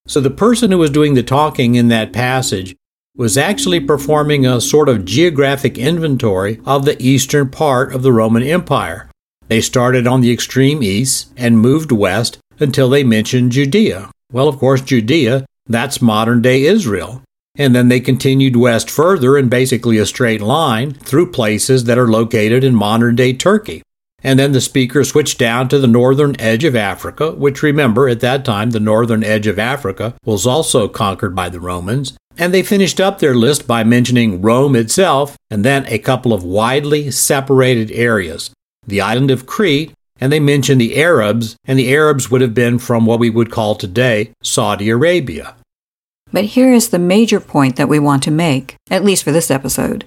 So, 0.07 0.21
the 0.21 0.31
person 0.31 0.71
who 0.71 0.79
was 0.79 0.91
doing 0.91 1.15
the 1.15 1.23
talking 1.23 1.75
in 1.75 1.89
that 1.89 2.13
passage 2.13 2.77
was 3.17 3.37
actually 3.37 3.81
performing 3.81 4.47
a 4.47 4.61
sort 4.61 4.89
of 4.89 5.05
geographic 5.05 5.77
inventory 5.77 6.61
of 6.65 6.85
the 6.85 7.01
eastern 7.03 7.49
part 7.49 7.93
of 7.93 8.03
the 8.03 8.13
Roman 8.13 8.43
Empire. 8.43 9.11
They 9.49 9.61
started 9.61 10.07
on 10.07 10.21
the 10.21 10.33
extreme 10.33 10.83
east 10.83 11.33
and 11.37 11.59
moved 11.59 11.91
west 11.91 12.39
until 12.61 12.89
they 12.89 13.03
mentioned 13.05 13.53
Judea. 13.53 14.11
Well, 14.33 14.49
of 14.49 14.59
course, 14.59 14.83
Judea, 14.83 15.47
that's 15.67 16.01
modern 16.01 16.43
day 16.43 16.63
Israel. 16.63 17.23
And 17.57 17.75
then 17.75 17.89
they 17.89 18.01
continued 18.01 18.57
west 18.57 18.91
further 18.91 19.39
in 19.39 19.49
basically 19.49 19.99
a 19.99 20.07
straight 20.07 20.41
line 20.41 20.93
through 20.93 21.33
places 21.33 21.85
that 21.85 21.99
are 21.99 22.09
located 22.09 22.65
in 22.65 22.75
modern 22.75 23.17
day 23.17 23.33
Turkey. 23.33 23.83
And 24.25 24.39
then 24.39 24.53
the 24.53 24.61
speaker 24.61 25.05
switched 25.05 25.39
down 25.39 25.69
to 25.69 25.79
the 25.79 25.87
northern 25.87 26.35
edge 26.41 26.65
of 26.65 26.75
Africa, 26.75 27.33
which 27.33 27.63
remember 27.63 28.09
at 28.09 28.21
that 28.21 28.45
time 28.45 28.71
the 28.71 28.81
northern 28.81 29.23
edge 29.23 29.47
of 29.47 29.59
Africa 29.59 30.15
was 30.25 30.47
also 30.47 30.89
conquered 30.89 31.37
by 31.37 31.51
the 31.51 31.61
Romans. 31.61 32.17
And 32.39 32.53
they 32.53 32.63
finished 32.63 33.01
up 33.01 33.19
their 33.19 33.35
list 33.35 33.69
by 33.69 33.85
mentioning 33.85 34.41
Rome 34.41 34.75
itself 34.75 35.37
and 35.51 35.65
then 35.65 35.85
a 35.87 35.99
couple 35.99 36.33
of 36.33 36.43
widely 36.43 37.11
separated 37.11 37.93
areas 37.93 38.51
the 38.87 39.01
island 39.01 39.31
of 39.31 39.47
Crete, 39.47 39.93
and 40.21 40.31
they 40.31 40.41
mentioned 40.41 40.81
the 40.81 40.97
Arabs, 40.97 41.57
and 41.65 41.79
the 41.79 41.93
Arabs 41.95 42.31
would 42.31 42.41
have 42.41 42.55
been 42.55 42.79
from 42.79 43.07
what 43.07 43.19
we 43.19 43.31
would 43.31 43.51
call 43.51 43.75
today 43.75 44.31
Saudi 44.43 44.91
Arabia. 44.91 45.57
But 46.33 46.45
here 46.45 46.73
is 46.73 46.89
the 46.89 46.99
major 46.99 47.41
point 47.41 47.77
that 47.77 47.89
we 47.89 47.99
want 47.99 48.23
to 48.25 48.31
make, 48.31 48.77
at 48.91 49.05
least 49.05 49.25
for 49.25 49.33
this 49.33 49.51
episode. 49.51 50.05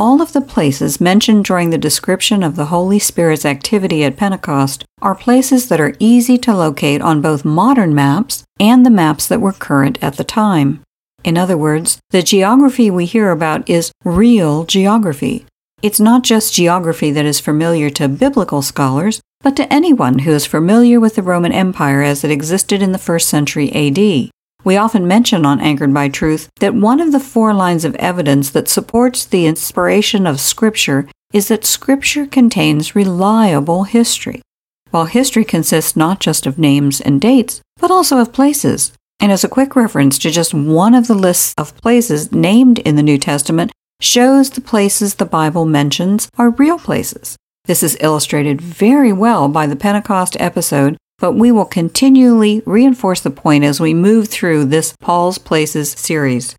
All 0.00 0.22
of 0.22 0.32
the 0.32 0.40
places 0.40 1.00
mentioned 1.00 1.44
during 1.44 1.70
the 1.70 1.78
description 1.78 2.44
of 2.44 2.54
the 2.54 2.66
Holy 2.66 3.00
Spirit's 3.00 3.44
activity 3.44 4.04
at 4.04 4.16
Pentecost 4.16 4.84
are 5.02 5.16
places 5.16 5.68
that 5.68 5.80
are 5.80 5.96
easy 5.98 6.38
to 6.38 6.56
locate 6.56 7.02
on 7.02 7.20
both 7.20 7.44
modern 7.44 7.96
maps 7.96 8.44
and 8.60 8.86
the 8.86 8.90
maps 8.90 9.26
that 9.26 9.40
were 9.40 9.52
current 9.52 9.98
at 10.00 10.16
the 10.16 10.22
time. 10.22 10.82
In 11.24 11.36
other 11.36 11.58
words, 11.58 11.98
the 12.10 12.22
geography 12.22 12.92
we 12.92 13.06
hear 13.06 13.32
about 13.32 13.68
is 13.68 13.90
real 14.04 14.64
geography. 14.64 15.46
It's 15.82 15.98
not 15.98 16.22
just 16.22 16.54
geography 16.54 17.10
that 17.10 17.26
is 17.26 17.40
familiar 17.40 17.90
to 17.90 18.06
biblical 18.06 18.62
scholars, 18.62 19.20
but 19.40 19.56
to 19.56 19.72
anyone 19.72 20.20
who 20.20 20.30
is 20.30 20.46
familiar 20.46 21.00
with 21.00 21.16
the 21.16 21.22
Roman 21.24 21.52
Empire 21.52 22.02
as 22.02 22.22
it 22.22 22.30
existed 22.30 22.82
in 22.82 22.92
the 22.92 22.98
first 22.98 23.28
century 23.28 23.72
AD. 23.72 24.30
We 24.64 24.76
often 24.76 25.06
mention 25.06 25.46
on 25.46 25.60
Anchored 25.60 25.94
by 25.94 26.08
Truth 26.08 26.50
that 26.60 26.74
one 26.74 27.00
of 27.00 27.12
the 27.12 27.20
four 27.20 27.54
lines 27.54 27.84
of 27.84 27.94
evidence 27.96 28.50
that 28.50 28.68
supports 28.68 29.24
the 29.24 29.46
inspiration 29.46 30.26
of 30.26 30.40
Scripture 30.40 31.08
is 31.32 31.48
that 31.48 31.64
Scripture 31.64 32.26
contains 32.26 32.96
reliable 32.96 33.84
history. 33.84 34.42
While 34.90 35.06
history 35.06 35.44
consists 35.44 35.96
not 35.96 36.20
just 36.20 36.46
of 36.46 36.58
names 36.58 37.00
and 37.00 37.20
dates, 37.20 37.60
but 37.78 37.90
also 37.90 38.18
of 38.18 38.32
places. 38.32 38.92
And 39.20 39.30
as 39.30 39.44
a 39.44 39.48
quick 39.48 39.76
reference 39.76 40.18
to 40.20 40.30
just 40.30 40.54
one 40.54 40.94
of 40.94 41.06
the 41.06 41.14
lists 41.14 41.54
of 41.56 41.76
places 41.76 42.32
named 42.32 42.78
in 42.80 42.96
the 42.96 43.02
New 43.02 43.18
Testament 43.18 43.72
shows 44.00 44.50
the 44.50 44.60
places 44.60 45.14
the 45.14 45.24
Bible 45.24 45.66
mentions 45.66 46.28
are 46.38 46.50
real 46.50 46.78
places. 46.78 47.36
This 47.66 47.82
is 47.82 47.98
illustrated 48.00 48.60
very 48.60 49.12
well 49.12 49.48
by 49.48 49.66
the 49.66 49.76
Pentecost 49.76 50.36
episode, 50.40 50.96
but 51.18 51.32
we 51.32 51.50
will 51.52 51.64
continually 51.64 52.62
reinforce 52.64 53.20
the 53.20 53.30
point 53.30 53.64
as 53.64 53.80
we 53.80 53.94
move 53.94 54.28
through 54.28 54.64
this 54.64 54.94
Paul's 55.00 55.38
Places 55.38 55.92
series. 55.92 56.56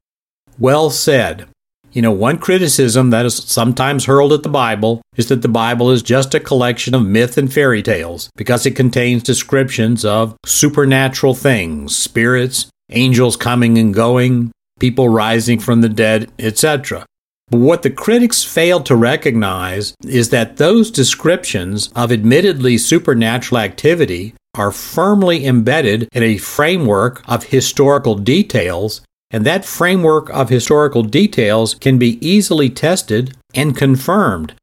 Well 0.57 0.89
said. 0.89 1.47
You 1.91 2.03
know, 2.03 2.11
one 2.11 2.37
criticism 2.37 3.09
that 3.09 3.25
is 3.25 3.35
sometimes 3.35 4.05
hurled 4.05 4.31
at 4.31 4.43
the 4.43 4.49
Bible 4.49 5.01
is 5.15 5.27
that 5.29 5.41
the 5.41 5.47
Bible 5.47 5.89
is 5.89 6.03
just 6.03 6.35
a 6.35 6.39
collection 6.39 6.93
of 6.93 7.05
myth 7.05 7.37
and 7.37 7.51
fairy 7.51 7.81
tales 7.81 8.29
because 8.35 8.65
it 8.65 8.75
contains 8.75 9.23
descriptions 9.23 10.05
of 10.05 10.35
supernatural 10.45 11.33
things, 11.33 11.95
spirits, 11.95 12.69
angels 12.91 13.35
coming 13.35 13.77
and 13.79 13.93
going, 13.93 14.51
people 14.79 15.09
rising 15.09 15.59
from 15.59 15.81
the 15.81 15.89
dead, 15.89 16.31
etc. 16.37 17.05
But 17.49 17.57
what 17.59 17.81
the 17.81 17.89
critics 17.89 18.43
fail 18.43 18.81
to 18.81 18.95
recognize 18.95 19.95
is 20.05 20.29
that 20.29 20.57
those 20.57 20.91
descriptions 20.91 21.91
of 21.95 22.11
admittedly 22.11 22.77
supernatural 22.77 23.59
activity 23.59 24.35
are 24.55 24.71
firmly 24.71 25.45
embedded 25.45 26.07
in 26.11 26.23
a 26.23 26.37
framework 26.37 27.21
of 27.27 27.45
historical 27.45 28.15
details, 28.15 29.01
and 29.31 29.45
that 29.45 29.65
framework 29.65 30.29
of 30.29 30.49
historical 30.49 31.03
details 31.03 31.75
can 31.75 31.97
be 31.97 32.25
easily 32.25 32.69
tested 32.69 33.35
and 33.53 33.77
confirmed. 33.77 34.53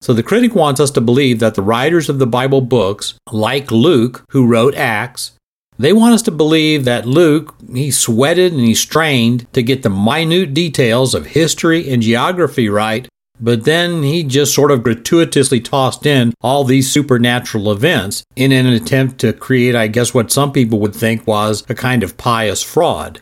So 0.00 0.12
the 0.12 0.22
critic 0.22 0.54
wants 0.54 0.80
us 0.80 0.90
to 0.92 1.00
believe 1.00 1.38
that 1.40 1.54
the 1.54 1.62
writers 1.62 2.08
of 2.08 2.18
the 2.18 2.26
Bible 2.26 2.60
books, 2.60 3.14
like 3.32 3.70
Luke, 3.70 4.24
who 4.30 4.46
wrote 4.46 4.74
Acts, 4.74 5.32
they 5.78 5.92
want 5.92 6.14
us 6.14 6.22
to 6.22 6.30
believe 6.30 6.84
that 6.84 7.06
Luke, 7.06 7.54
he 7.72 7.90
sweated 7.90 8.52
and 8.52 8.62
he 8.62 8.74
strained 8.74 9.52
to 9.52 9.62
get 9.62 9.82
the 9.82 9.90
minute 9.90 10.54
details 10.54 11.14
of 11.14 11.26
history 11.26 11.90
and 11.90 12.02
geography 12.02 12.68
right, 12.68 13.08
but 13.40 13.64
then 13.64 14.02
he 14.02 14.22
just 14.22 14.54
sort 14.54 14.70
of 14.70 14.82
gratuitously 14.82 15.60
tossed 15.60 16.06
in 16.06 16.32
all 16.40 16.64
these 16.64 16.90
supernatural 16.90 17.70
events 17.70 18.24
in 18.34 18.52
an 18.52 18.66
attempt 18.66 19.18
to 19.20 19.32
create, 19.32 19.74
I 19.74 19.88
guess, 19.88 20.14
what 20.14 20.32
some 20.32 20.52
people 20.52 20.78
would 20.80 20.94
think 20.94 21.26
was 21.26 21.64
a 21.68 21.74
kind 21.74 22.02
of 22.02 22.16
pious 22.16 22.62
fraud. 22.62 23.20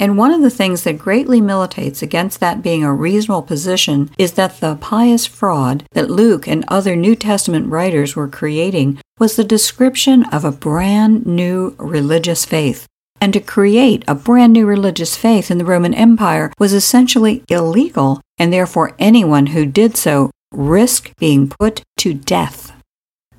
And 0.00 0.18
one 0.18 0.32
of 0.32 0.42
the 0.42 0.50
things 0.50 0.82
that 0.82 0.98
greatly 0.98 1.40
militates 1.40 2.02
against 2.02 2.40
that 2.40 2.62
being 2.62 2.82
a 2.82 2.92
reasonable 2.92 3.42
position 3.42 4.10
is 4.18 4.32
that 4.32 4.58
the 4.58 4.74
pious 4.74 5.24
fraud 5.24 5.84
that 5.92 6.10
Luke 6.10 6.48
and 6.48 6.64
other 6.66 6.96
New 6.96 7.14
Testament 7.14 7.68
writers 7.68 8.16
were 8.16 8.26
creating 8.26 8.98
was 9.20 9.36
the 9.36 9.44
description 9.44 10.24
of 10.32 10.44
a 10.44 10.50
brand 10.50 11.26
new 11.26 11.76
religious 11.78 12.44
faith. 12.44 12.86
And 13.20 13.32
to 13.32 13.40
create 13.40 14.04
a 14.08 14.16
brand 14.16 14.52
new 14.52 14.66
religious 14.66 15.16
faith 15.16 15.48
in 15.50 15.58
the 15.58 15.64
Roman 15.64 15.94
Empire 15.94 16.52
was 16.58 16.72
essentially 16.72 17.44
illegal, 17.48 18.20
and 18.38 18.52
therefore 18.52 18.94
anyone 18.98 19.46
who 19.46 19.66
did 19.66 19.96
so 19.96 20.30
risked 20.52 21.16
being 21.18 21.48
put 21.48 21.82
to 21.98 22.14
death. 22.14 22.72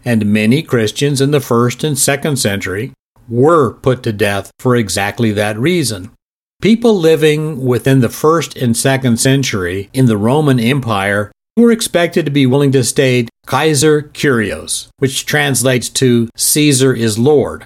And 0.03 0.27
many 0.27 0.62
Christians 0.62 1.21
in 1.21 1.31
the 1.31 1.39
first 1.39 1.84
and 1.84 1.97
second 1.97 2.38
century 2.38 2.93
were 3.27 3.73
put 3.73 4.03
to 4.03 4.13
death 4.13 4.51
for 4.60 4.75
exactly 4.75 5.31
that 5.31 5.58
reason. 5.58 6.12
People 6.62 6.97
living 6.97 7.65
within 7.65 7.99
the 8.01 8.10
first 8.10 8.55
and 8.55 8.77
second 8.77 9.17
century 9.17 9.89
in 9.93 10.05
the 10.05 10.17
Roman 10.17 10.60
Empire 10.60 11.31
were 11.58 11.71
expected 11.71 12.25
to 12.25 12.31
be 12.31 12.45
willing 12.45 12.71
to 12.73 12.84
state 12.84 13.29
Kaiser 13.45 14.03
Kyrios, 14.03 14.89
which 14.97 15.25
translates 15.25 15.89
to 15.89 16.29
Caesar 16.36 16.93
is 16.93 17.17
Lord. 17.17 17.65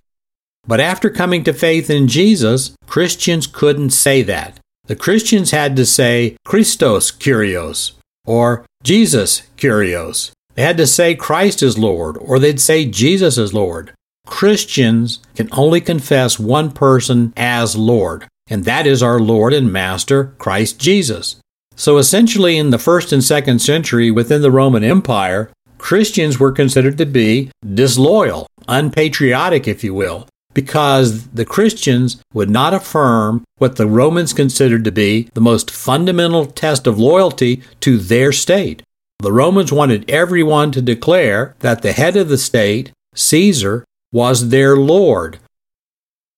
But 0.68 0.80
after 0.80 1.10
coming 1.10 1.44
to 1.46 1.54
faith 1.54 1.90
in 1.90 2.08
Jesus, 2.08 2.76
Christians 2.88 3.48
couldn't 3.48 3.90
say 3.92 4.22
that. 4.24 4.60
The 4.90 4.96
Christians 4.96 5.52
had 5.52 5.76
to 5.76 5.86
say 5.86 6.36
Christos 6.44 7.12
Kyrios 7.12 7.92
or 8.26 8.66
Jesus 8.84 9.44
Kyrios. 9.56 10.32
They 10.56 10.64
had 10.64 10.78
to 10.78 10.88
say 10.88 11.14
Christ 11.14 11.62
is 11.62 11.78
Lord 11.78 12.18
or 12.18 12.40
they'd 12.40 12.60
say 12.60 12.86
Jesus 12.86 13.38
is 13.38 13.54
Lord. 13.54 13.94
Christians 14.26 15.20
can 15.36 15.48
only 15.52 15.80
confess 15.80 16.40
one 16.40 16.72
person 16.72 17.34
as 17.38 17.76
Lord 17.76 18.28
and 18.50 18.66
that 18.66 18.88
is 18.88 19.04
our 19.04 19.20
Lord 19.20 19.54
and 19.54 19.72
Master, 19.72 20.34
Christ 20.40 20.80
Jesus. 20.80 21.36
So 21.76 22.00
essentially, 22.00 22.58
in 22.58 22.72
the 22.72 22.80
first 22.80 23.14
and 23.14 23.24
second 23.24 23.60
century 23.60 24.10
within 24.10 24.42
the 24.42 24.50
Roman 24.50 24.84
Empire, 24.84 25.52
Christians 25.78 26.40
were 26.40 26.52
considered 26.52 26.98
to 26.98 27.06
be 27.06 27.52
disloyal, 27.64 28.48
unpatriotic, 28.68 29.68
if 29.68 29.84
you 29.84 29.94
will, 29.94 30.28
because 30.60 31.28
the 31.30 31.46
Christians 31.46 32.22
would 32.34 32.50
not 32.50 32.74
affirm 32.74 33.44
what 33.60 33.78
the 33.78 33.88
Romans 33.88 34.34
considered 34.34 34.84
to 34.84 34.92
be 34.92 35.30
the 35.34 35.48
most 35.52 35.72
fundamental 35.72 36.46
test 36.46 36.86
of 36.86 37.00
loyalty 37.00 37.62
to 37.80 37.98
their 37.98 38.32
state. 38.34 38.84
The 39.20 39.32
Romans 39.32 39.72
wanted 39.72 40.10
everyone 40.10 40.72
to 40.74 40.82
declare 40.82 41.56
that 41.60 41.82
the 41.82 41.94
head 41.94 42.18
of 42.18 42.28
the 42.28 42.38
state, 42.38 42.92
Caesar, 43.16 43.86
was 44.12 44.50
their 44.50 44.76
Lord, 44.76 45.40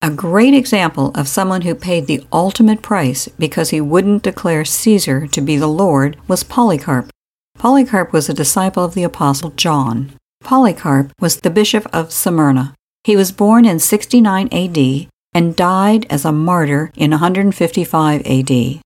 a 0.03 0.09
great 0.09 0.55
example 0.55 1.11
of 1.13 1.27
someone 1.27 1.61
who 1.61 1.75
paid 1.75 2.07
the 2.07 2.25
ultimate 2.33 2.81
price 2.81 3.27
because 3.37 3.69
he 3.69 3.79
wouldn't 3.79 4.23
declare 4.23 4.65
Caesar 4.65 5.27
to 5.27 5.41
be 5.41 5.57
the 5.57 5.67
Lord 5.67 6.17
was 6.27 6.43
Polycarp. 6.43 7.11
Polycarp 7.59 8.11
was 8.11 8.27
a 8.27 8.33
disciple 8.33 8.83
of 8.83 8.95
the 8.95 9.03
Apostle 9.03 9.51
John. 9.51 10.11
Polycarp 10.43 11.11
was 11.19 11.37
the 11.37 11.51
bishop 11.51 11.85
of 11.93 12.11
Smyrna. 12.11 12.73
He 13.03 13.15
was 13.15 13.31
born 13.31 13.65
in 13.65 13.79
69 13.79 14.49
AD 14.51 15.07
and 15.33 15.55
died 15.55 16.05
as 16.09 16.23
a 16.23 16.31
martyr 16.31 16.91
in 16.95 17.11
155 17.11 18.21
AD. 18.25 18.81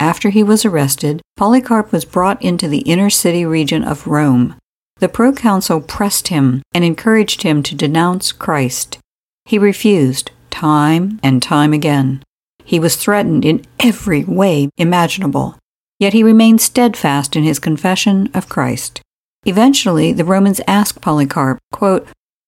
after 0.00 0.30
he 0.30 0.42
was 0.42 0.64
arrested, 0.64 1.20
Polycarp 1.36 1.92
was 1.92 2.06
brought 2.06 2.42
into 2.42 2.66
the 2.66 2.80
inner 2.80 3.10
city 3.10 3.44
region 3.44 3.84
of 3.84 4.06
Rome. 4.06 4.56
The 4.98 5.08
proconsul 5.08 5.82
pressed 5.82 6.28
him 6.28 6.62
and 6.74 6.84
encouraged 6.84 7.42
him 7.42 7.62
to 7.64 7.74
denounce 7.74 8.32
Christ. 8.32 8.98
He 9.44 9.58
refused, 9.58 10.30
time 10.50 11.20
and 11.22 11.42
time 11.42 11.72
again. 11.72 12.22
He 12.64 12.80
was 12.80 12.96
threatened 12.96 13.44
in 13.44 13.64
every 13.78 14.24
way 14.24 14.70
imaginable, 14.78 15.56
yet 15.98 16.12
he 16.12 16.22
remained 16.22 16.60
steadfast 16.60 17.36
in 17.36 17.44
his 17.44 17.58
confession 17.58 18.30
of 18.34 18.48
Christ. 18.48 19.00
Eventually, 19.44 20.12
the 20.12 20.24
Romans 20.24 20.60
asked 20.66 21.00
Polycarp, 21.00 21.58
quote, 21.72 22.06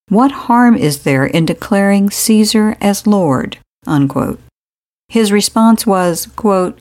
What 0.08 0.32
harm 0.32 0.76
is 0.76 1.04
there 1.04 1.24
in 1.24 1.46
declaring 1.46 2.10
Caesar 2.10 2.76
as 2.80 3.06
Lord? 3.06 3.58
Unquote. 3.86 4.40
His 5.08 5.32
response 5.32 5.86
was, 5.86 6.26
quote, 6.36 6.78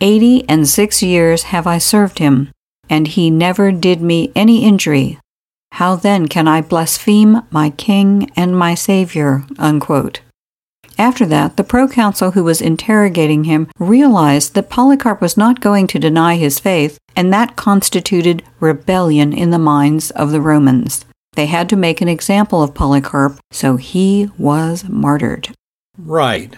Eighty 0.00 0.48
and 0.48 0.68
six 0.68 1.02
years 1.02 1.44
have 1.44 1.66
I 1.66 1.78
served 1.78 2.18
him, 2.18 2.50
and 2.90 3.08
he 3.08 3.30
never 3.30 3.72
did 3.72 4.02
me 4.02 4.32
any 4.34 4.64
injury. 4.64 5.18
How 5.72 5.96
then 5.96 6.28
can 6.28 6.46
I 6.46 6.60
blaspheme 6.60 7.42
my 7.50 7.70
king 7.70 8.30
and 8.36 8.56
my 8.56 8.74
Savior? 8.74 9.44
Unquote. 9.58 10.20
After 10.96 11.26
that, 11.26 11.56
the 11.56 11.64
proconsul 11.64 12.32
who 12.32 12.44
was 12.44 12.60
interrogating 12.60 13.44
him 13.44 13.68
realized 13.78 14.54
that 14.54 14.70
Polycarp 14.70 15.20
was 15.20 15.36
not 15.36 15.60
going 15.60 15.86
to 15.88 15.98
deny 15.98 16.36
his 16.36 16.60
faith, 16.60 16.98
and 17.16 17.32
that 17.32 17.56
constituted 17.56 18.44
rebellion 18.60 19.32
in 19.32 19.50
the 19.50 19.58
minds 19.58 20.10
of 20.12 20.30
the 20.30 20.40
Romans. 20.40 21.04
They 21.34 21.46
had 21.46 21.68
to 21.70 21.76
make 21.76 22.00
an 22.00 22.08
example 22.08 22.62
of 22.62 22.74
Polycarp, 22.74 23.38
so 23.50 23.76
he 23.76 24.30
was 24.38 24.84
martyred. 24.88 25.48
Right. 25.98 26.56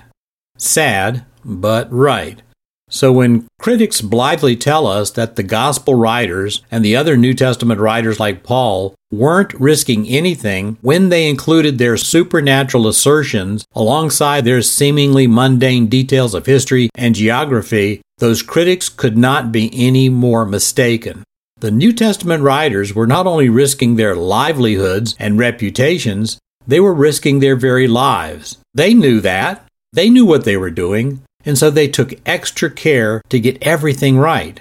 Sad, 0.59 1.25
but 1.45 1.91
right. 1.93 2.43
So 2.89 3.13
when 3.13 3.49
critics 3.59 4.01
blithely 4.01 4.55
tell 4.55 4.87
us 4.87 5.11
that 5.13 5.35
the 5.35 5.43
gospel 5.43 5.95
writers 5.95 6.63
and 6.71 6.85
the 6.85 6.95
other 6.95 7.17
New 7.17 7.35
Testament 7.35 7.81
writers 7.81 8.21
like 8.21 8.45
Paul 8.45 8.95
weren't 9.11 9.53
risking 9.55 10.07
anything 10.07 10.79
when 10.83 11.09
they 11.09 11.29
included 11.29 11.79
their 11.79 11.97
supernatural 11.97 12.87
assertions 12.87 13.65
alongside 13.75 14.45
their 14.45 14.63
seemingly 14.63 15.27
mundane 15.27 15.87
details 15.87 16.33
of 16.33 16.47
history 16.47 16.89
and 16.95 17.17
geography, 17.17 18.03
those 18.19 18.43
critics 18.43 18.89
could 18.89 19.17
not 19.17 19.51
be 19.51 19.69
any 19.75 20.09
more 20.09 20.45
mistaken. 20.45 21.25
The 21.59 21.71
New 21.71 21.93
Testament 21.93 22.43
writers 22.43 22.95
were 22.95 23.07
not 23.07 23.27
only 23.27 23.49
risking 23.49 23.97
their 23.97 24.15
livelihoods 24.15 25.17
and 25.19 25.39
reputations, 25.39 26.39
they 26.67 26.81
were 26.81 26.95
risking 26.95 27.41
their 27.41 27.57
very 27.57 27.89
lives. 27.89 28.59
They 28.75 28.93
knew 28.93 29.21
that. 29.21 29.67
They 29.93 30.11
knew 30.11 30.27
what 30.27 30.45
they 30.45 30.57
were 30.57 30.71
doing 30.71 31.23
and 31.47 31.57
so 31.57 31.71
they 31.71 31.89
took 31.89 32.13
extra 32.27 32.69
care 32.69 33.23
to 33.31 33.41
get 33.41 33.63
everything 33.63 34.19
right. 34.19 34.61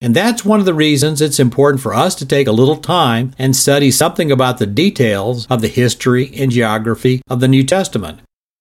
And 0.00 0.16
that's 0.16 0.44
one 0.44 0.60
of 0.60 0.64
the 0.64 0.72
reasons 0.72 1.20
it's 1.20 1.40
important 1.40 1.82
for 1.82 1.92
us 1.92 2.14
to 2.14 2.26
take 2.26 2.46
a 2.46 2.52
little 2.52 2.76
time 2.76 3.34
and 3.38 3.54
study 3.54 3.90
something 3.90 4.32
about 4.32 4.58
the 4.58 4.66
details 4.66 5.46
of 5.48 5.60
the 5.60 5.68
history 5.68 6.32
and 6.36 6.50
geography 6.50 7.20
of 7.28 7.40
the 7.40 7.48
New 7.48 7.64
Testament. 7.64 8.20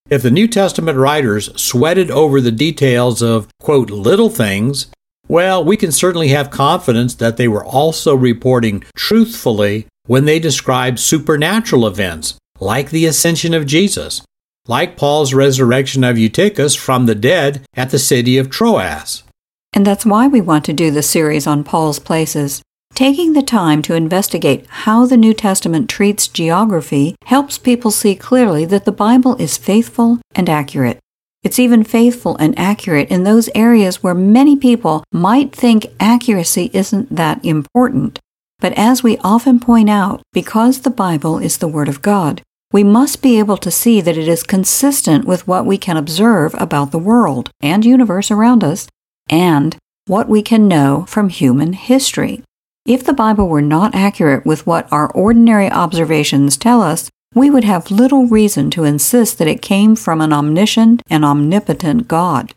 If 0.09 0.23
the 0.23 0.31
New 0.31 0.47
Testament 0.47 0.97
writers 0.97 1.49
sweated 1.61 2.09
over 2.11 2.41
the 2.41 2.51
details 2.51 3.21
of, 3.21 3.47
quote, 3.61 3.91
little 3.91 4.29
things, 4.29 4.87
well, 5.29 5.63
we 5.63 5.77
can 5.77 5.91
certainly 5.91 6.29
have 6.29 6.49
confidence 6.49 7.13
that 7.15 7.37
they 7.37 7.47
were 7.47 7.63
also 7.63 8.15
reporting 8.15 8.83
truthfully 8.95 9.85
when 10.07 10.25
they 10.25 10.39
described 10.39 10.99
supernatural 10.99 11.85
events, 11.85 12.35
like 12.59 12.89
the 12.89 13.05
ascension 13.05 13.53
of 13.53 13.67
Jesus, 13.67 14.23
like 14.67 14.97
Paul's 14.97 15.33
resurrection 15.33 16.03
of 16.03 16.17
Eutychus 16.17 16.75
from 16.75 17.05
the 17.05 17.15
dead 17.15 17.61
at 17.75 17.91
the 17.91 17.99
city 17.99 18.39
of 18.39 18.49
Troas. 18.49 19.23
And 19.71 19.85
that's 19.85 20.05
why 20.05 20.27
we 20.27 20.41
want 20.41 20.65
to 20.65 20.73
do 20.73 20.89
the 20.89 21.03
series 21.03 21.45
on 21.45 21.63
Paul's 21.63 21.99
places. 21.99 22.63
Taking 22.95 23.33
the 23.33 23.43
time 23.43 23.83
to 23.83 23.93
investigate 23.93 24.65
how 24.67 25.05
the 25.05 25.15
New 25.15 25.35
Testament 25.35 25.89
treats 25.89 26.27
geography 26.27 27.15
helps 27.25 27.59
people 27.59 27.91
see 27.91 28.15
clearly 28.15 28.65
that 28.65 28.85
the 28.85 28.91
Bible 28.91 29.35
is 29.35 29.57
faithful 29.57 30.19
and 30.33 30.49
accurate. 30.49 30.99
It's 31.41 31.59
even 31.59 31.83
faithful 31.83 32.35
and 32.37 32.57
accurate 32.59 33.09
in 33.09 33.23
those 33.23 33.49
areas 33.55 34.03
where 34.03 34.13
many 34.13 34.57
people 34.57 35.03
might 35.11 35.55
think 35.55 35.87
accuracy 35.99 36.69
isn't 36.73 37.15
that 37.15 37.43
important. 37.45 38.19
But 38.59 38.73
as 38.73 39.03
we 39.03 39.17
often 39.19 39.59
point 39.59 39.89
out, 39.89 40.21
because 40.33 40.81
the 40.81 40.89
Bible 40.89 41.37
is 41.37 41.57
the 41.57 41.67
Word 41.67 41.87
of 41.87 42.01
God, 42.01 42.41
we 42.73 42.83
must 42.83 43.21
be 43.21 43.39
able 43.39 43.57
to 43.57 43.71
see 43.71 44.01
that 44.01 44.17
it 44.17 44.27
is 44.27 44.43
consistent 44.43 45.25
with 45.25 45.47
what 45.47 45.65
we 45.65 45.77
can 45.77 45.95
observe 45.97 46.53
about 46.57 46.91
the 46.91 46.99
world 46.99 47.49
and 47.61 47.85
universe 47.85 48.29
around 48.29 48.63
us, 48.63 48.87
and 49.29 49.77
what 50.07 50.27
we 50.27 50.41
can 50.41 50.67
know 50.67 51.05
from 51.07 51.29
human 51.29 51.73
history. 51.73 52.43
If 52.85 53.03
the 53.03 53.13
Bible 53.13 53.47
were 53.47 53.61
not 53.61 53.95
accurate 53.95 54.45
with 54.45 54.67
what 54.67 54.91
our 54.91 55.09
ordinary 55.11 55.69
observations 55.71 56.57
tell 56.57 56.81
us, 56.81 57.09
we 57.35 57.49
would 57.49 57.63
have 57.63 57.91
little 57.91 58.25
reason 58.25 58.69
to 58.71 58.83
insist 58.83 59.37
that 59.37 59.47
it 59.47 59.61
came 59.61 59.95
from 59.95 60.21
an 60.21 60.33
omniscient 60.33 61.01
and 61.09 61.23
omnipotent 61.23 62.07
God. 62.07 62.53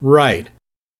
Right. 0.00 0.48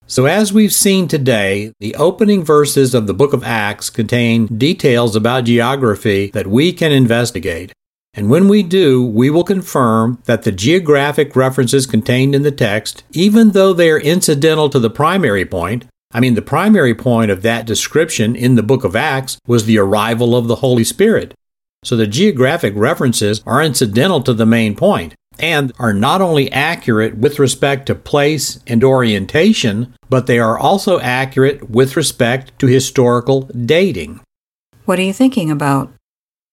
So, 0.07 0.27
as 0.27 0.53
we've 0.53 0.75
seen 0.75 1.09
today, 1.09 1.73
the 1.81 1.95
opening 1.95 2.45
verses 2.45 2.95
of 2.95 3.07
the 3.07 3.15
book 3.15 3.33
of 3.33 3.45
Acts 3.45 3.89
contain 3.89 4.47
details 4.47 5.17
about 5.17 5.45
geography 5.45 6.31
that 6.33 6.49
we 6.49 6.73
can 6.73 6.93
investigate. 6.93 7.73
And 8.15 8.29
when 8.29 8.49
we 8.49 8.63
do, 8.63 9.03
we 9.03 9.31
will 9.31 9.45
confirm 9.45 10.21
that 10.27 10.43
the 10.43 10.53
geographic 10.53 11.35
references 11.35 11.87
contained 11.87 12.35
in 12.35 12.43
the 12.43 12.51
text, 12.51 13.05
even 13.13 13.53
though 13.53 13.73
they 13.73 13.91
are 13.91 14.01
incidental 14.01 14.69
to 14.69 14.79
the 14.79 14.91
primary 14.91 15.47
point, 15.47 15.87
I 16.13 16.21
mean, 16.21 16.35
the 16.35 16.43
primary 16.43 16.95
point 16.95 17.31
of 17.31 17.41
that 17.43 17.65
description 17.65 18.37
in 18.37 18.55
the 18.55 18.63
book 18.63 18.85
of 18.85 18.95
Acts 18.95 19.39
was 19.47 19.65
the 19.65 19.79
arrival 19.79 20.37
of 20.37 20.47
the 20.47 20.57
Holy 20.57 20.85
Spirit. 20.85 21.33
So 21.85 21.97
the 21.97 22.07
geographic 22.07 22.75
references 22.77 23.42
are 23.45 23.62
incidental 23.62 24.23
to 24.23 24.35
the 24.35 24.47
main 24.47 24.77
point 24.77 25.14
and 25.38 25.73
are 25.79 25.92
not 25.92 26.21
only 26.21 26.51
accurate 26.53 27.16
with 27.16 27.38
respect 27.38 27.87
to 27.87 27.95
place 27.95 28.61
and 28.66 28.85
orientation, 28.85 29.95
but 30.09 30.27
they 30.27 30.38
are 30.38 30.59
also 30.59 31.01
accurate 31.01 31.71
with 31.71 31.97
respect 31.97 32.57
to 32.61 32.66
historical 32.66 33.42
dating. 33.42 34.21
What 34.85 34.99
are 34.99 35.03
you 35.03 35.12
thinking 35.12 35.51
about? 35.51 35.92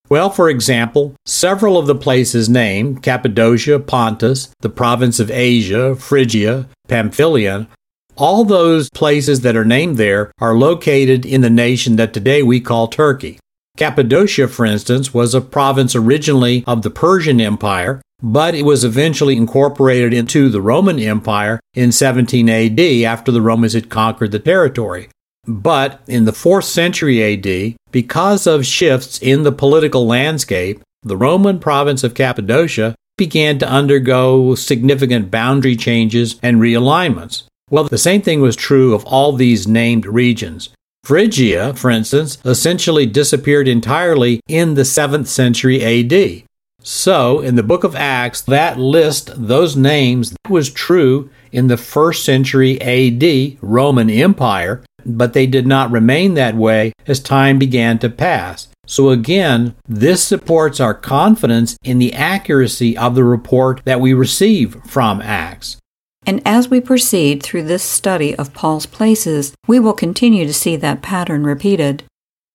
Well, 0.09 0.31
for 0.31 0.49
example, 0.49 1.13
several 1.27 1.77
of 1.77 1.85
the 1.85 1.95
places 1.95 2.49
named 2.49 3.03
Cappadocia, 3.03 3.79
Pontus, 3.79 4.49
the 4.61 4.69
province 4.69 5.19
of 5.19 5.29
Asia, 5.29 5.95
Phrygia, 5.95 6.67
Pamphylia, 6.87 7.67
all 8.15 8.43
those 8.43 8.89
places 8.89 9.41
that 9.41 9.55
are 9.55 9.65
named 9.65 9.97
there 9.97 10.31
are 10.39 10.55
located 10.55 11.25
in 11.25 11.41
the 11.41 11.49
nation 11.49 11.95
that 11.97 12.11
today 12.11 12.41
we 12.41 12.59
call 12.59 12.87
Turkey. 12.87 13.37
Cappadocia, 13.79 14.49
for 14.49 14.65
instance, 14.65 15.13
was 15.13 15.33
a 15.33 15.39
province 15.39 15.95
originally 15.95 16.65
of 16.67 16.81
the 16.81 16.89
Persian 16.89 17.39
Empire, 17.39 18.01
but 18.21 18.53
it 18.53 18.63
was 18.63 18.83
eventually 18.83 19.37
incorporated 19.37 20.13
into 20.13 20.49
the 20.49 20.61
Roman 20.61 20.99
Empire 20.99 21.61
in 21.73 21.93
17 21.93 22.49
AD 22.49 22.79
after 23.05 23.31
the 23.31 23.41
Romans 23.41 23.71
had 23.71 23.89
conquered 23.89 24.31
the 24.31 24.39
territory. 24.39 25.07
But 25.47 26.01
in 26.07 26.25
the 26.25 26.33
4th 26.33 26.65
century 26.65 27.23
AD, 27.23 27.77
because 27.91 28.45
of 28.45 28.65
shifts 28.65 29.17
in 29.19 29.43
the 29.43 29.53
political 29.53 30.05
landscape, 30.05 30.81
the 31.03 31.15
Roman 31.15 31.57
province 31.57 32.03
of 32.03 32.13
Cappadocia 32.13 32.95
began 33.17 33.59
to 33.59 33.69
undergo 33.69 34.55
significant 34.55 35.31
boundary 35.31 35.77
changes 35.77 36.37
and 36.43 36.57
realignments. 36.57 37.43
Well, 37.71 37.85
the 37.85 37.97
same 37.97 38.23
thing 38.23 38.41
was 38.41 38.57
true 38.57 38.93
of 38.93 39.05
all 39.05 39.31
these 39.31 39.69
named 39.69 40.05
regions. 40.05 40.69
Phrygia, 41.03 41.73
for 41.73 41.89
instance, 41.89 42.37
essentially 42.45 43.05
disappeared 43.05 43.67
entirely 43.67 44.41
in 44.47 44.75
the 44.75 44.83
7th 44.83 45.27
century 45.27 45.83
AD. 45.83 46.43
So, 46.81 47.39
in 47.41 47.55
the 47.55 47.63
book 47.63 47.83
of 47.83 47.95
Acts, 47.95 48.41
that 48.41 48.79
list, 48.79 49.31
those 49.35 49.75
names, 49.75 50.35
was 50.47 50.69
true 50.69 51.29
in 51.51 51.67
the 51.67 51.75
1st 51.75 52.23
century 52.23 52.81
AD 52.81 53.57
Roman 53.61 54.09
Empire, 54.09 54.83
but 55.05 55.33
they 55.33 55.47
did 55.47 55.67
not 55.67 55.91
remain 55.91 56.35
that 56.35 56.55
way 56.55 56.93
as 57.07 57.19
time 57.19 57.59
began 57.59 57.99
to 57.99 58.09
pass. 58.09 58.67
So 58.85 59.09
again, 59.09 59.75
this 59.87 60.23
supports 60.23 60.79
our 60.79 60.93
confidence 60.93 61.77
in 61.83 61.99
the 61.99 62.13
accuracy 62.13 62.97
of 62.97 63.13
the 63.15 63.23
report 63.23 63.81
that 63.85 63.99
we 63.99 64.13
receive 64.13 64.81
from 64.85 65.21
Acts. 65.21 65.77
And 66.25 66.41
as 66.45 66.69
we 66.69 66.81
proceed 66.81 67.41
through 67.41 67.63
this 67.63 67.83
study 67.83 68.35
of 68.35 68.53
Paul's 68.53 68.85
places, 68.85 69.53
we 69.67 69.79
will 69.79 69.93
continue 69.93 70.45
to 70.45 70.53
see 70.53 70.75
that 70.75 71.01
pattern 71.01 71.43
repeated. 71.43 72.03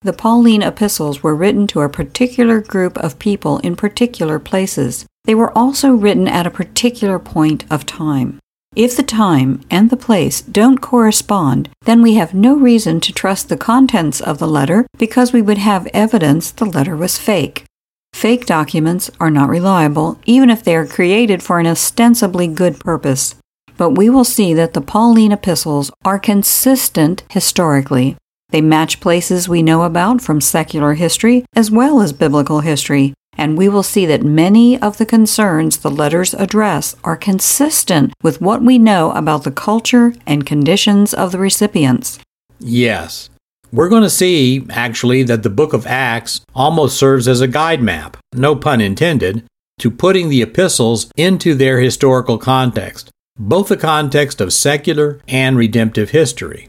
The 0.02 0.12
Pauline 0.12 0.62
epistles 0.62 1.22
were 1.22 1.34
written 1.34 1.66
to 1.68 1.80
a 1.80 1.88
particular 1.88 2.60
group 2.60 2.98
of 2.98 3.18
people 3.18 3.58
in 3.58 3.74
particular 3.74 4.38
places. 4.38 5.06
They 5.24 5.34
were 5.34 5.56
also 5.56 5.92
written 5.92 6.28
at 6.28 6.46
a 6.46 6.50
particular 6.50 7.18
point 7.18 7.64
of 7.70 7.86
time. 7.86 8.38
If 8.76 8.96
the 8.96 9.02
time 9.02 9.62
and 9.70 9.88
the 9.88 9.96
place 9.96 10.42
don't 10.42 10.80
correspond, 10.80 11.70
then 11.82 12.02
we 12.02 12.14
have 12.14 12.34
no 12.34 12.56
reason 12.56 13.00
to 13.00 13.12
trust 13.12 13.48
the 13.48 13.56
contents 13.56 14.20
of 14.20 14.38
the 14.38 14.48
letter 14.48 14.86
because 14.98 15.32
we 15.32 15.40
would 15.40 15.58
have 15.58 15.86
evidence 15.94 16.50
the 16.50 16.64
letter 16.66 16.96
was 16.96 17.16
fake. 17.16 17.64
Fake 18.12 18.46
documents 18.46 19.10
are 19.20 19.30
not 19.30 19.48
reliable, 19.48 20.18
even 20.26 20.50
if 20.50 20.62
they 20.62 20.76
are 20.76 20.86
created 20.86 21.42
for 21.42 21.60
an 21.60 21.66
ostensibly 21.66 22.46
good 22.46 22.78
purpose. 22.80 23.36
But 23.76 23.90
we 23.90 24.08
will 24.08 24.24
see 24.24 24.54
that 24.54 24.72
the 24.72 24.80
Pauline 24.80 25.32
epistles 25.32 25.90
are 26.04 26.18
consistent 26.18 27.24
historically. 27.30 28.16
They 28.50 28.60
match 28.60 29.00
places 29.00 29.48
we 29.48 29.62
know 29.62 29.82
about 29.82 30.20
from 30.20 30.40
secular 30.40 30.94
history 30.94 31.44
as 31.54 31.70
well 31.70 32.00
as 32.00 32.12
biblical 32.12 32.60
history, 32.60 33.14
and 33.36 33.58
we 33.58 33.68
will 33.68 33.82
see 33.82 34.06
that 34.06 34.22
many 34.22 34.80
of 34.80 34.98
the 34.98 35.06
concerns 35.06 35.78
the 35.78 35.90
letters 35.90 36.34
address 36.34 36.94
are 37.02 37.16
consistent 37.16 38.12
with 38.22 38.40
what 38.40 38.62
we 38.62 38.78
know 38.78 39.10
about 39.12 39.44
the 39.44 39.50
culture 39.50 40.14
and 40.26 40.46
conditions 40.46 41.12
of 41.12 41.32
the 41.32 41.38
recipients. 41.38 42.18
Yes. 42.60 43.30
We're 43.72 43.88
going 43.88 44.04
to 44.04 44.10
see, 44.10 44.64
actually, 44.70 45.24
that 45.24 45.42
the 45.42 45.50
book 45.50 45.72
of 45.72 45.84
Acts 45.84 46.42
almost 46.54 46.96
serves 46.96 47.26
as 47.26 47.40
a 47.40 47.48
guide 47.48 47.82
map, 47.82 48.16
no 48.32 48.54
pun 48.54 48.80
intended, 48.80 49.44
to 49.80 49.90
putting 49.90 50.28
the 50.28 50.42
epistles 50.42 51.10
into 51.16 51.54
their 51.54 51.80
historical 51.80 52.38
context, 52.38 53.10
both 53.36 53.68
the 53.68 53.76
context 53.76 54.40
of 54.40 54.52
secular 54.52 55.20
and 55.28 55.56
redemptive 55.56 56.10
history. 56.10 56.68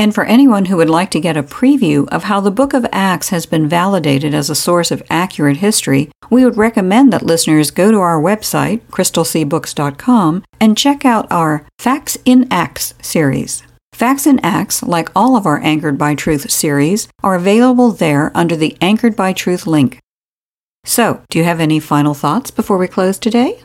And 0.00 0.14
for 0.14 0.24
anyone 0.24 0.64
who 0.64 0.78
would 0.78 0.88
like 0.88 1.10
to 1.10 1.20
get 1.20 1.36
a 1.36 1.42
preview 1.42 2.08
of 2.08 2.24
how 2.24 2.40
the 2.40 2.50
book 2.50 2.72
of 2.72 2.86
Acts 2.90 3.28
has 3.28 3.44
been 3.44 3.68
validated 3.68 4.32
as 4.32 4.48
a 4.48 4.54
source 4.54 4.90
of 4.90 5.02
accurate 5.10 5.58
history, 5.58 6.10
we 6.30 6.42
would 6.42 6.56
recommend 6.56 7.12
that 7.12 7.22
listeners 7.22 7.70
go 7.70 7.90
to 7.90 7.98
our 7.98 8.18
website, 8.18 8.80
crystalseabooks.com, 8.90 10.42
and 10.58 10.78
check 10.78 11.04
out 11.04 11.30
our 11.30 11.66
Facts 11.78 12.16
in 12.24 12.48
Acts 12.50 12.94
series. 13.02 13.62
Facts 13.92 14.26
in 14.26 14.40
Acts, 14.40 14.82
like 14.82 15.10
all 15.14 15.36
of 15.36 15.44
our 15.44 15.60
Anchored 15.62 15.98
by 15.98 16.14
Truth 16.14 16.50
series, 16.50 17.08
are 17.22 17.34
available 17.34 17.90
there 17.92 18.32
under 18.34 18.56
the 18.56 18.78
Anchored 18.80 19.14
by 19.14 19.34
Truth 19.34 19.66
link. 19.66 19.98
So, 20.86 21.20
do 21.28 21.38
you 21.38 21.44
have 21.44 21.60
any 21.60 21.78
final 21.78 22.14
thoughts 22.14 22.50
before 22.50 22.78
we 22.78 22.88
close 22.88 23.18
today? 23.18 23.60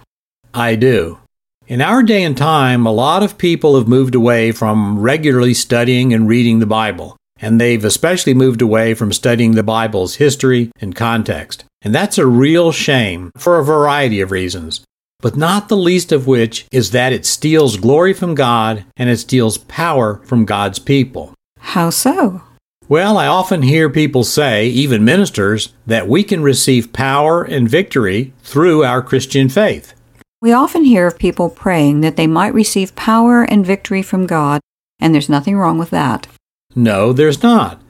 I 0.53 0.75
do. 0.75 1.19
In 1.67 1.81
our 1.81 2.03
day 2.03 2.21
and 2.21 2.37
time, 2.37 2.85
a 2.85 2.91
lot 2.91 3.23
of 3.23 3.39
people 3.39 3.75
have 3.75 3.87
moved 3.87 4.13
away 4.13 4.51
from 4.51 4.99
regularly 4.99 5.55
studying 5.55 6.13
and 6.13 6.27
reading 6.27 6.59
the 6.59 6.67
Bible, 6.67 7.17
and 7.39 7.59
they've 7.59 7.83
especially 7.83 8.35
moved 8.35 8.61
away 8.61 8.93
from 8.93 9.11
studying 9.11 9.53
the 9.53 9.63
Bible's 9.63 10.17
history 10.17 10.69
and 10.79 10.95
context. 10.95 11.65
And 11.81 11.93
that's 11.93 12.19
a 12.19 12.27
real 12.27 12.71
shame 12.71 13.31
for 13.35 13.57
a 13.57 13.63
variety 13.63 14.21
of 14.21 14.29
reasons, 14.29 14.81
but 15.21 15.37
not 15.37 15.67
the 15.67 15.75
least 15.75 16.11
of 16.11 16.27
which 16.27 16.67
is 16.71 16.91
that 16.91 17.13
it 17.13 17.25
steals 17.25 17.77
glory 17.77 18.13
from 18.13 18.35
God 18.35 18.85
and 18.95 19.09
it 19.09 19.17
steals 19.17 19.57
power 19.57 20.21
from 20.23 20.45
God's 20.45 20.77
people. 20.77 21.33
How 21.57 21.89
so? 21.89 22.43
Well, 22.87 23.17
I 23.17 23.25
often 23.25 23.63
hear 23.63 23.89
people 23.89 24.23
say, 24.23 24.67
even 24.67 25.03
ministers, 25.03 25.73
that 25.87 26.07
we 26.07 26.23
can 26.23 26.43
receive 26.43 26.93
power 26.93 27.41
and 27.41 27.67
victory 27.67 28.33
through 28.43 28.83
our 28.83 29.01
Christian 29.01 29.49
faith. 29.49 29.94
We 30.45 30.53
often 30.53 30.83
hear 30.83 31.07
of 31.07 31.17
people 31.17 31.49
praying 31.49 32.01
that 32.01 32.17
they 32.17 32.27
might 32.27 32.53
receive 32.53 32.95
power 32.95 33.41
and 33.41 33.65
victory 33.65 34.03
from 34.03 34.27
God, 34.27 34.61
and 34.99 35.11
there's 35.11 35.27
nothing 35.27 35.57
wrong 35.57 35.79
with 35.79 35.89
that. 35.89 36.27
No, 36.75 37.13
there's 37.13 37.41
not. 37.41 37.81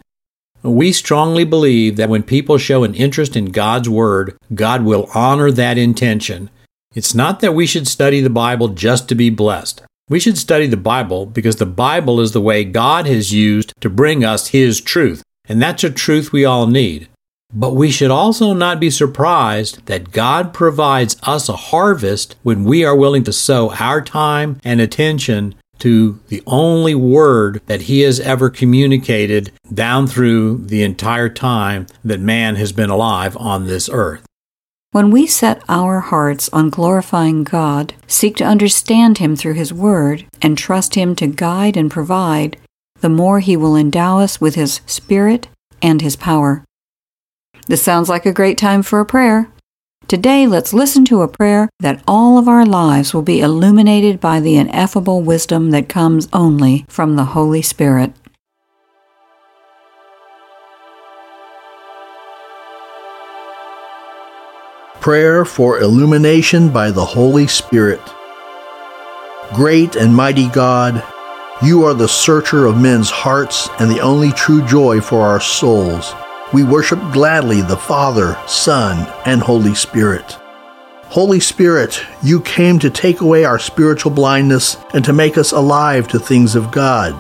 We 0.64 0.94
strongly 0.94 1.44
believe 1.44 1.98
that 1.98 2.08
when 2.08 2.24
people 2.24 2.58
show 2.58 2.86
an 2.86 2.96
interest 2.96 3.36
in 3.36 3.52
God's 3.52 3.90
Word, 3.90 4.38
God 4.54 4.86
will 4.86 5.10
honor 5.14 5.52
that 5.52 5.78
intention. 5.78 6.50
It's 6.94 7.14
not 7.14 7.42
that 7.42 7.56
we 7.56 7.68
should 7.68 7.90
study 7.90 8.22
the 8.22 8.30
Bible 8.30 8.70
just 8.70 9.10
to 9.10 9.16
be 9.16 9.30
blessed. 9.30 9.82
We 10.08 10.22
should 10.22 10.38
study 10.38 10.68
the 10.68 10.78
Bible 10.78 11.26
because 11.26 11.58
the 11.58 11.66
Bible 11.66 12.22
is 12.22 12.32
the 12.32 12.40
way 12.40 12.64
God 12.64 13.06
has 13.06 13.34
used 13.34 13.74
to 13.82 13.90
bring 13.90 14.24
us 14.24 14.48
His 14.48 14.80
truth, 14.80 15.24
and 15.50 15.62
that's 15.62 15.84
a 15.84 15.90
truth 15.90 16.32
we 16.32 16.46
all 16.46 16.68
need. 16.68 17.10
But 17.56 17.74
we 17.74 17.90
should 17.90 18.12
also 18.12 18.54
not 18.54 18.82
be 18.82 18.90
surprised 18.90 19.86
that 19.86 20.12
God 20.12 20.54
provides 20.54 21.16
us 21.24 21.48
a 21.48 21.56
harvest 21.56 22.36
when 22.44 22.66
we 22.66 22.84
are 22.84 22.96
willing 22.96 23.24
to 23.24 23.34
sow 23.34 23.72
our 23.72 24.02
time 24.02 24.60
and 24.66 24.82
attention 24.82 25.56
to 25.80 26.20
the 26.28 26.44
only 26.46 26.96
word 26.96 27.62
that 27.68 27.84
He 27.84 28.02
has 28.02 28.20
ever 28.20 28.50
communicated 28.50 29.54
down 29.74 30.06
through 30.06 30.66
the 30.66 30.84
entire 30.84 31.30
time 31.30 31.88
that 32.04 32.20
man 32.20 32.58
has 32.58 32.74
been 32.74 32.90
alive 32.90 33.38
on 33.38 33.68
this 33.68 33.90
earth. 33.92 34.26
When 34.92 35.12
we 35.12 35.26
set 35.26 35.62
our 35.68 36.00
hearts 36.02 36.50
on 36.54 36.70
glorifying 36.70 37.44
God, 37.44 37.94
seek 38.08 38.36
to 38.38 38.46
understand 38.46 39.18
Him 39.18 39.36
through 39.36 39.54
His 39.54 39.74
Word, 39.74 40.26
and 40.42 40.58
trust 40.58 40.96
Him 40.96 41.16
to 41.18 41.28
guide 41.28 41.76
and 41.76 41.92
provide, 41.92 42.58
the 43.00 43.10
more 43.10 43.40
He 43.40 43.58
will 43.58 43.76
endow 43.76 44.20
us 44.20 44.40
with 44.40 44.56
His 44.56 44.82
Spirit 44.86 45.48
and 45.82 46.02
His 46.02 46.16
power. 46.16 46.64
This 47.68 47.82
sounds 47.82 48.10
like 48.10 48.28
a 48.28 48.34
great 48.34 48.60
time 48.60 48.84
for 48.84 49.00
a 49.00 49.06
prayer. 49.06 49.50
Today, 50.08 50.46
let's 50.46 50.72
listen 50.72 51.04
to 51.06 51.24
a 51.24 51.28
prayer 51.28 51.68
that 51.80 52.04
all 52.08 52.38
of 52.38 52.48
our 52.48 52.64
lives 52.64 53.12
will 53.12 53.24
be 53.24 53.40
illuminated 53.40 54.22
by 54.22 54.40
the 54.40 54.56
ineffable 54.56 55.24
wisdom 55.24 55.72
that 55.72 55.90
comes 55.90 56.28
only 56.32 56.86
from 56.88 57.16
the 57.16 57.26
Holy 57.26 57.64
Spirit. 57.64 58.14
Prayer 65.02 65.44
for 65.44 65.80
illumination 65.80 66.70
by 66.70 66.92
the 66.92 67.06
Holy 67.06 67.48
Spirit. 67.48 68.02
Great 69.56 69.96
and 69.96 70.16
mighty 70.16 70.50
God, 70.50 71.04
you 71.64 71.84
are 71.84 71.96
the 71.96 72.08
searcher 72.08 72.68
of 72.68 72.80
men's 72.80 73.10
hearts 73.10 73.70
and 73.80 73.90
the 73.90 74.02
only 74.02 74.32
true 74.34 74.64
joy 74.68 75.02
for 75.02 75.22
our 75.22 75.40
souls 75.40 76.14
we 76.54 76.64
worship 76.64 77.00
gladly 77.12 77.62
the 77.62 77.78
Father, 77.78 78.38
Son, 78.48 79.12
and 79.26 79.42
Holy 79.42 79.74
Spirit. 79.74 80.38
Holy 81.06 81.40
Spirit, 81.40 82.02
you 82.22 82.42
came 82.42 82.78
to 82.80 82.90
take 82.90 83.22
away 83.22 83.46
our 83.46 83.58
spiritual 83.58 84.12
blindness 84.12 84.78
and 84.94 85.04
to 85.06 85.14
make 85.14 85.38
us 85.38 85.52
alive 85.52 86.08
to 86.10 86.20
things 86.20 86.56
of 86.56 86.72
God. 86.72 87.14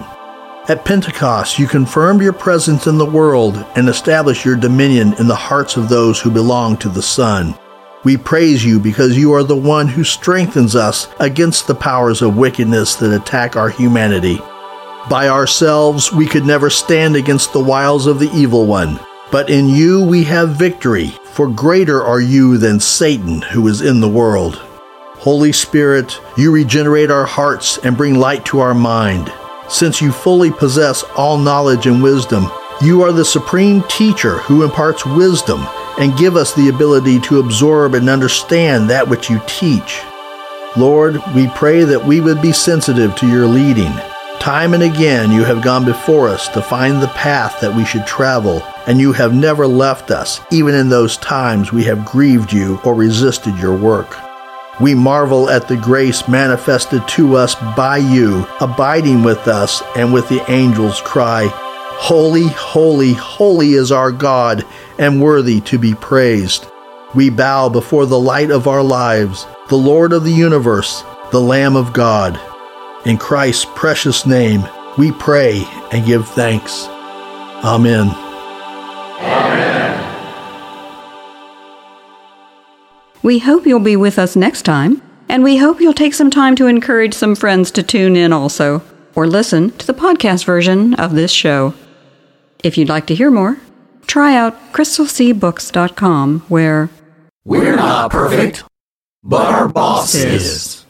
At 0.69 0.85
Pentecost, 0.85 1.59
you 1.59 1.67
confirmed 1.67 2.21
your 2.21 2.33
presence 2.33 2.87
in 2.87 2.97
the 2.97 3.05
world 3.05 3.63
and 3.75 3.87
established 3.87 4.45
your 4.45 4.55
dominion 4.55 5.13
in 5.19 5.27
the 5.27 5.35
hearts 5.35 5.77
of 5.77 5.89
those 5.89 6.19
who 6.19 6.31
belong 6.31 6.77
to 6.77 6.89
the 6.89 7.01
Son. 7.01 7.55
We 8.03 8.17
praise 8.17 8.63
you 8.63 8.79
because 8.79 9.17
you 9.17 9.33
are 9.33 9.43
the 9.43 9.55
one 9.55 9.87
who 9.87 10.03
strengthens 10.03 10.75
us 10.75 11.07
against 11.19 11.65
the 11.65 11.75
powers 11.75 12.21
of 12.21 12.37
wickedness 12.37 12.95
that 12.95 13.15
attack 13.15 13.55
our 13.55 13.69
humanity. 13.69 14.39
By 15.09 15.29
ourselves, 15.29 16.11
we 16.11 16.27
could 16.27 16.45
never 16.45 16.69
stand 16.69 17.15
against 17.15 17.53
the 17.53 17.63
wiles 17.63 18.07
of 18.07 18.19
the 18.19 18.31
evil 18.31 18.65
one. 18.65 18.99
But 19.31 19.49
in 19.49 19.67
you 19.67 20.03
we 20.03 20.23
have 20.25 20.49
victory, 20.55 21.07
for 21.25 21.47
greater 21.47 22.01
are 22.01 22.21
you 22.21 22.57
than 22.57 22.79
Satan 22.79 23.41
who 23.41 23.67
is 23.67 23.81
in 23.81 23.99
the 23.99 24.09
world. 24.09 24.55
Holy 25.17 25.51
Spirit, 25.51 26.19
you 26.37 26.51
regenerate 26.51 27.09
our 27.09 27.25
hearts 27.25 27.79
and 27.79 27.97
bring 27.97 28.15
light 28.15 28.45
to 28.45 28.59
our 28.59 28.75
mind. 28.75 29.31
Since 29.67 30.01
you 30.01 30.11
fully 30.11 30.51
possess 30.51 31.03
all 31.15 31.37
knowledge 31.37 31.87
and 31.87 32.03
wisdom, 32.03 32.51
you 32.81 33.01
are 33.01 33.11
the 33.11 33.25
supreme 33.25 33.81
teacher 33.83 34.37
who 34.39 34.63
imparts 34.63 35.05
wisdom 35.05 35.65
and 35.97 36.17
give 36.17 36.35
us 36.35 36.53
the 36.53 36.69
ability 36.69 37.19
to 37.21 37.39
absorb 37.39 37.95
and 37.95 38.09
understand 38.09 38.89
that 38.89 39.07
which 39.07 39.29
you 39.29 39.41
teach. 39.47 40.01
Lord, 40.77 41.21
we 41.33 41.47
pray 41.55 41.85
that 41.85 42.05
we 42.05 42.19
would 42.19 42.41
be 42.41 42.51
sensitive 42.51 43.15
to 43.15 43.27
your 43.27 43.47
leading. 43.47 43.93
Time 44.45 44.75
and 44.75 44.83
again 44.83 45.31
you 45.31 45.43
have 45.43 45.63
gone 45.63 45.85
before 45.85 46.29
us 46.29 46.47
to 46.49 46.61
find 46.61 47.01
the 47.01 47.07
path 47.07 47.59
that 47.61 47.75
we 47.75 47.83
should 47.83 48.05
travel 48.05 48.61
and 48.85 48.99
you 48.99 49.11
have 49.11 49.33
never 49.33 49.65
left 49.65 50.11
us, 50.11 50.39
even 50.51 50.75
in 50.75 50.87
those 50.87 51.17
times 51.17 51.73
we 51.73 51.83
have 51.85 52.05
grieved 52.05 52.53
you 52.53 52.79
or 52.85 52.93
resisted 52.93 53.57
your 53.57 53.75
work. 53.75 54.15
We 54.79 54.93
marvel 54.93 55.49
at 55.49 55.67
the 55.67 55.77
grace 55.77 56.27
manifested 56.27 57.07
to 57.07 57.35
us 57.35 57.55
by 57.75 57.97
you, 57.97 58.45
abiding 58.61 59.23
with 59.23 59.47
us, 59.47 59.81
and 59.95 60.13
with 60.13 60.29
the 60.29 60.47
angels 60.47 61.01
cry, 61.01 61.47
Holy, 61.97 62.49
holy, 62.49 63.13
holy 63.13 63.73
is 63.73 63.91
our 63.91 64.11
God, 64.11 64.63
and 64.99 65.23
worthy 65.23 65.59
to 65.61 65.79
be 65.79 65.95
praised. 65.95 66.67
We 67.15 67.31
bow 67.31 67.69
before 67.69 68.05
the 68.05 68.19
light 68.19 68.51
of 68.51 68.67
our 68.67 68.83
lives, 68.83 69.47
the 69.69 69.75
Lord 69.75 70.13
of 70.13 70.23
the 70.23 70.31
universe, 70.31 71.03
the 71.31 71.41
Lamb 71.41 71.75
of 71.75 71.93
God. 71.93 72.39
In 73.05 73.19
Christ's 73.19 73.65
precious 73.75 74.25
name, 74.25 74.67
we 74.97 75.11
pray 75.11 75.63
and 75.91 76.03
give 76.05 76.27
thanks. 76.29 76.87
Amen. 77.63 78.09
Amen. 79.19 80.01
We 83.21 83.37
hope 83.37 83.67
you'll 83.67 83.79
be 83.79 83.95
with 83.95 84.17
us 84.17 84.35
next 84.35 84.63
time, 84.63 85.03
and 85.29 85.43
we 85.43 85.57
hope 85.57 85.79
you'll 85.79 85.93
take 85.93 86.15
some 86.15 86.31
time 86.31 86.55
to 86.55 86.65
encourage 86.65 87.13
some 87.13 87.35
friends 87.35 87.69
to 87.71 87.83
tune 87.83 88.15
in 88.15 88.33
also, 88.33 88.81
or 89.13 89.27
listen 89.27 89.69
to 89.77 89.85
the 89.85 89.93
podcast 89.93 90.45
version 90.45 90.95
of 90.95 91.13
this 91.13 91.31
show. 91.31 91.75
If 92.63 92.75
you'd 92.75 92.89
like 92.89 93.05
to 93.07 93.15
hear 93.15 93.29
more, 93.29 93.57
try 94.07 94.35
out 94.35 94.73
crystalseabooks.com, 94.73 96.39
where 96.47 96.89
we're 97.43 97.75
not 97.75 98.09
perfect, 98.09 98.63
but 99.23 99.45
our 99.45 99.67
boss 99.67 100.15
is. 100.15 100.84